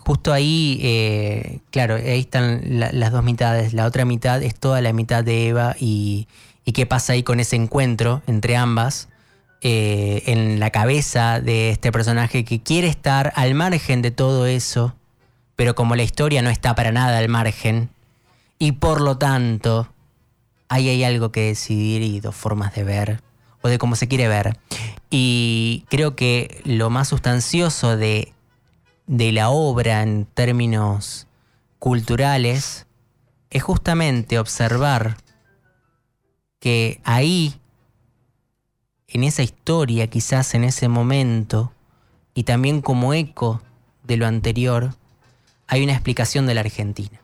justo 0.09 0.33
ahí, 0.33 0.79
eh, 0.81 1.59
claro, 1.69 1.93
ahí 1.93 2.21
están 2.21 2.79
la- 2.79 2.91
las 2.91 3.11
dos 3.11 3.23
mitades. 3.23 3.73
La 3.73 3.85
otra 3.85 4.05
mitad 4.05 4.41
es 4.41 4.55
toda 4.55 4.81
la 4.81 4.91
mitad 4.91 5.23
de 5.23 5.49
Eva 5.49 5.75
y, 5.79 6.27
y 6.65 6.71
qué 6.71 6.87
pasa 6.87 7.13
ahí 7.13 7.21
con 7.21 7.39
ese 7.39 7.55
encuentro 7.57 8.23
entre 8.25 8.55
ambas. 8.55 9.07
eh, 9.61 10.23
en 10.25 10.59
la 10.59 10.69
cabeza 10.71 11.41
de 11.41 11.69
este 11.69 11.91
personaje 11.91 12.43
que 12.45 12.59
quiere 12.63 12.87
estar 12.87 13.33
al 13.35 13.53
margen 13.53 14.01
de 14.01 14.09
todo 14.09 14.45
eso, 14.47 14.95
pero 15.57 15.75
como 15.75 15.95
la 15.97 16.01
historia 16.03 16.41
no 16.41 16.49
está 16.49 16.73
para 16.75 16.91
nada 16.93 17.17
al 17.19 17.27
margen, 17.27 17.89
y 18.57 18.71
por 18.71 19.01
lo 19.01 19.17
tanto, 19.17 19.89
ahí 20.69 20.87
hay 20.89 21.03
algo 21.03 21.31
que 21.33 21.41
decidir 21.41 22.01
y 22.01 22.21
dos 22.21 22.35
formas 22.35 22.73
de 22.73 22.83
ver, 22.85 23.21
o 23.61 23.67
de 23.67 23.77
cómo 23.77 23.95
se 23.97 24.07
quiere 24.07 24.29
ver. 24.29 24.57
Y 25.09 25.83
creo 25.89 26.15
que 26.15 26.61
lo 26.63 26.89
más 26.89 27.09
sustancioso 27.09 27.97
de, 27.97 28.31
de 29.09 29.31
la 29.31 29.49
obra 29.49 30.03
en 30.03 30.25
términos 30.25 31.25
culturales 31.79 32.85
es 33.49 33.63
justamente 33.63 34.37
observar 34.37 35.17
que 36.59 37.01
ahí, 37.03 37.55
en 39.07 39.23
esa 39.23 39.41
historia, 39.41 40.05
quizás 40.05 40.53
en 40.53 40.63
ese 40.63 40.89
momento, 40.89 41.73
y 42.35 42.43
también 42.43 42.81
como 42.81 43.15
eco 43.15 43.63
de 44.03 44.17
lo 44.17 44.27
anterior, 44.27 44.93
hay 45.65 45.83
una 45.83 45.93
explicación 45.93 46.45
de 46.45 46.53
la 46.53 46.61
Argentina. 46.61 47.19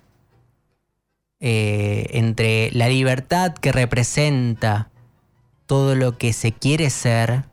Eh, 1.40 2.08
entre 2.14 2.72
la 2.72 2.90
libertad 2.90 3.54
que 3.54 3.72
representa 3.72 4.90
todo 5.68 5.94
lo 5.94 6.18
que 6.18 6.34
se 6.34 6.52
quiere 6.52 6.90
ser 6.90 7.44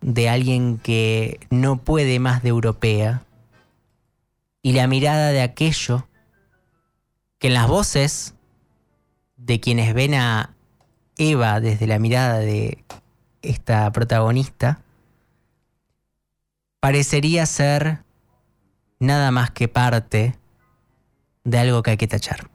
de 0.00 0.28
alguien 0.28 0.78
que 0.78 1.38
no 1.50 1.76
puede 1.76 2.18
más 2.18 2.42
de 2.42 2.48
europea 2.48 3.22
y 4.66 4.72
la 4.72 4.88
mirada 4.88 5.28
de 5.28 5.42
aquello 5.42 6.08
que 7.38 7.46
en 7.46 7.54
las 7.54 7.68
voces 7.68 8.34
de 9.36 9.60
quienes 9.60 9.94
ven 9.94 10.14
a 10.14 10.56
Eva 11.16 11.60
desde 11.60 11.86
la 11.86 12.00
mirada 12.00 12.40
de 12.40 12.84
esta 13.42 13.92
protagonista 13.92 14.80
parecería 16.80 17.46
ser 17.46 18.02
nada 18.98 19.30
más 19.30 19.52
que 19.52 19.68
parte 19.68 20.36
de 21.44 21.58
algo 21.60 21.84
que 21.84 21.92
hay 21.92 21.96
que 21.96 22.08
tachar. 22.08 22.50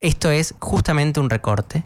Esto 0.00 0.30
es 0.30 0.54
justamente 0.58 1.20
un 1.20 1.28
recorte. 1.28 1.84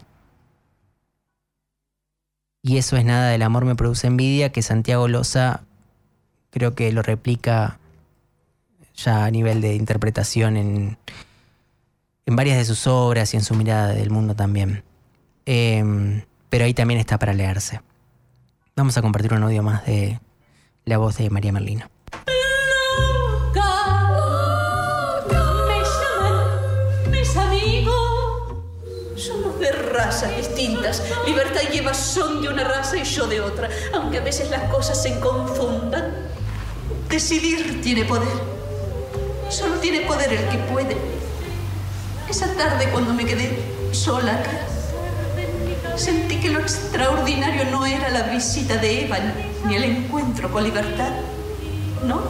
Y 2.61 2.77
eso 2.77 2.95
es 2.95 3.03
nada 3.03 3.31
del 3.31 3.41
amor 3.41 3.65
me 3.65 3.75
produce 3.75 4.07
envidia, 4.07 4.53
que 4.53 4.61
Santiago 4.61 5.09
Loza 5.09 5.65
creo 6.51 6.73
que 6.73 6.89
lo 6.93 7.01
replica 7.01 7.80
ya 9.03 9.25
a 9.25 9.31
nivel 9.31 9.61
de 9.61 9.75
interpretación 9.75 10.57
en, 10.57 10.97
en 12.25 12.35
varias 12.35 12.57
de 12.57 12.65
sus 12.65 12.87
obras 12.87 13.33
y 13.33 13.37
en 13.37 13.43
su 13.43 13.55
mirada 13.55 13.89
del 13.93 14.09
mundo 14.09 14.35
también. 14.35 14.83
Em, 15.45 16.23
pero 16.49 16.65
ahí 16.65 16.73
también 16.73 16.99
está 16.99 17.17
para 17.17 17.33
leerse. 17.33 17.81
Vamos 18.75 18.97
a 18.97 19.01
compartir 19.01 19.33
un 19.33 19.43
audio 19.43 19.63
más 19.63 19.85
de 19.85 20.19
la 20.85 20.97
voz 20.97 21.17
de 21.17 21.29
María 21.29 21.51
Merlino. 21.51 21.89
Somos 29.15 29.59
de 29.59 29.71
razas 29.71 30.35
distintas. 30.35 31.03
Libertad 31.27 31.61
y 31.71 31.93
son 31.93 32.41
de 32.41 32.49
una 32.49 32.63
raza 32.63 32.97
y 32.97 33.03
yo 33.03 33.27
de 33.27 33.41
otra. 33.41 33.69
Aunque 33.93 34.17
a 34.17 34.21
veces 34.21 34.49
las 34.49 34.63
cosas 34.71 35.01
se 35.01 35.19
confundan. 35.19 36.11
Decidir 37.07 37.81
tiene 37.81 38.05
poder. 38.05 38.60
Solo 39.51 39.75
tiene 39.79 40.01
poder 40.01 40.31
el 40.31 40.47
que 40.47 40.57
puede. 40.71 40.95
Esa 42.29 42.47
tarde 42.53 42.89
cuando 42.89 43.13
me 43.13 43.25
quedé 43.25 43.51
sola 43.91 44.35
acá, 44.35 44.51
sentí 45.97 46.37
que 46.37 46.49
lo 46.49 46.61
extraordinario 46.61 47.65
no 47.65 47.85
era 47.85 48.09
la 48.09 48.23
visita 48.23 48.77
de 48.77 49.03
Eva 49.03 49.17
ni 49.67 49.75
el 49.75 49.83
encuentro 49.83 50.49
con 50.49 50.63
libertad. 50.63 51.11
¿No? 52.05 52.21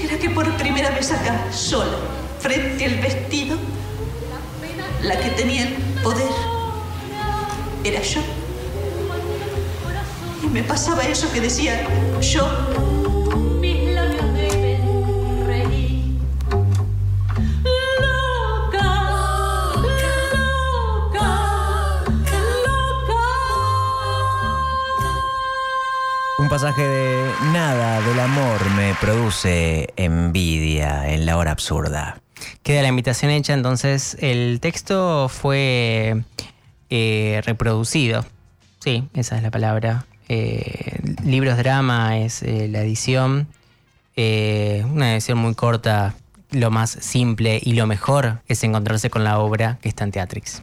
Era 0.00 0.16
que 0.16 0.30
por 0.30 0.48
primera 0.56 0.90
vez 0.90 1.10
acá, 1.10 1.52
sola, 1.52 1.96
frente 2.38 2.84
al 2.84 2.94
vestido, 3.00 3.56
la 5.02 5.18
que 5.18 5.30
tenía 5.30 5.64
el 5.64 5.74
poder 6.04 6.30
era 7.82 8.00
yo. 8.00 8.20
Y 10.40 10.46
me 10.46 10.62
pasaba 10.62 11.02
eso 11.02 11.30
que 11.32 11.40
decía 11.40 11.84
yo. 12.20 13.13
Pasaje 26.54 26.82
de 26.82 27.32
nada 27.52 28.00
del 28.02 28.20
amor 28.20 28.70
me 28.76 28.94
produce 29.00 29.92
envidia 29.96 31.10
en 31.10 31.26
la 31.26 31.36
hora 31.36 31.50
absurda. 31.50 32.20
Queda 32.62 32.80
la 32.80 32.86
invitación 32.86 33.32
hecha, 33.32 33.54
entonces 33.54 34.16
el 34.20 34.60
texto 34.60 35.28
fue 35.28 36.22
eh, 36.90 37.42
reproducido. 37.44 38.24
Sí, 38.78 39.02
esa 39.14 39.36
es 39.36 39.42
la 39.42 39.50
palabra. 39.50 40.06
Eh, 40.28 41.00
Libros 41.24 41.58
Drama 41.58 42.18
es 42.18 42.44
eh, 42.44 42.68
la 42.70 42.82
edición. 42.82 43.48
Una 44.16 45.14
edición 45.14 45.38
muy 45.38 45.56
corta. 45.56 46.14
Lo 46.52 46.70
más 46.70 46.90
simple 46.90 47.60
y 47.64 47.72
lo 47.72 47.88
mejor 47.88 48.42
es 48.46 48.62
encontrarse 48.62 49.10
con 49.10 49.24
la 49.24 49.40
obra 49.40 49.78
que 49.82 49.88
está 49.88 50.04
en 50.04 50.12
Teatrix. 50.12 50.62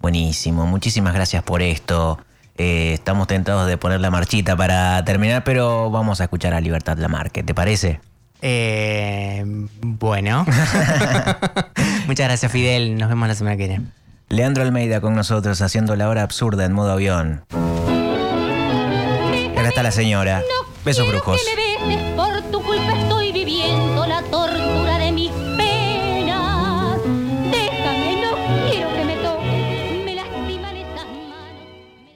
Buenísimo, 0.00 0.66
muchísimas 0.66 1.14
gracias 1.14 1.44
por 1.44 1.62
esto. 1.62 2.18
Eh, 2.58 2.92
estamos 2.94 3.26
tentados 3.26 3.66
de 3.66 3.78
poner 3.78 4.00
la 4.00 4.10
marchita 4.10 4.56
para 4.56 5.04
terminar, 5.04 5.44
pero 5.44 5.90
vamos 5.90 6.20
a 6.20 6.24
escuchar 6.24 6.54
a 6.54 6.60
Libertad 6.60 6.98
Lamarque, 6.98 7.42
¿te 7.42 7.54
parece? 7.54 8.00
Eh, 8.42 9.44
bueno. 9.80 10.44
Muchas 12.06 12.26
gracias, 12.26 12.52
Fidel. 12.52 12.98
Nos 12.98 13.08
vemos 13.08 13.28
la 13.28 13.34
semana 13.34 13.56
que 13.56 13.68
viene. 13.68 13.86
Leandro 14.28 14.62
Almeida 14.62 15.00
con 15.00 15.14
nosotros 15.14 15.60
haciendo 15.60 15.94
la 15.94 16.08
hora 16.08 16.22
absurda 16.22 16.64
en 16.64 16.72
modo 16.72 16.92
avión. 16.92 17.44
Y 19.54 19.58
acá 19.58 19.68
está 19.68 19.82
la 19.82 19.92
señora. 19.92 20.40
No 20.40 20.72
Besos 20.84 21.06
brujos. 21.06 21.40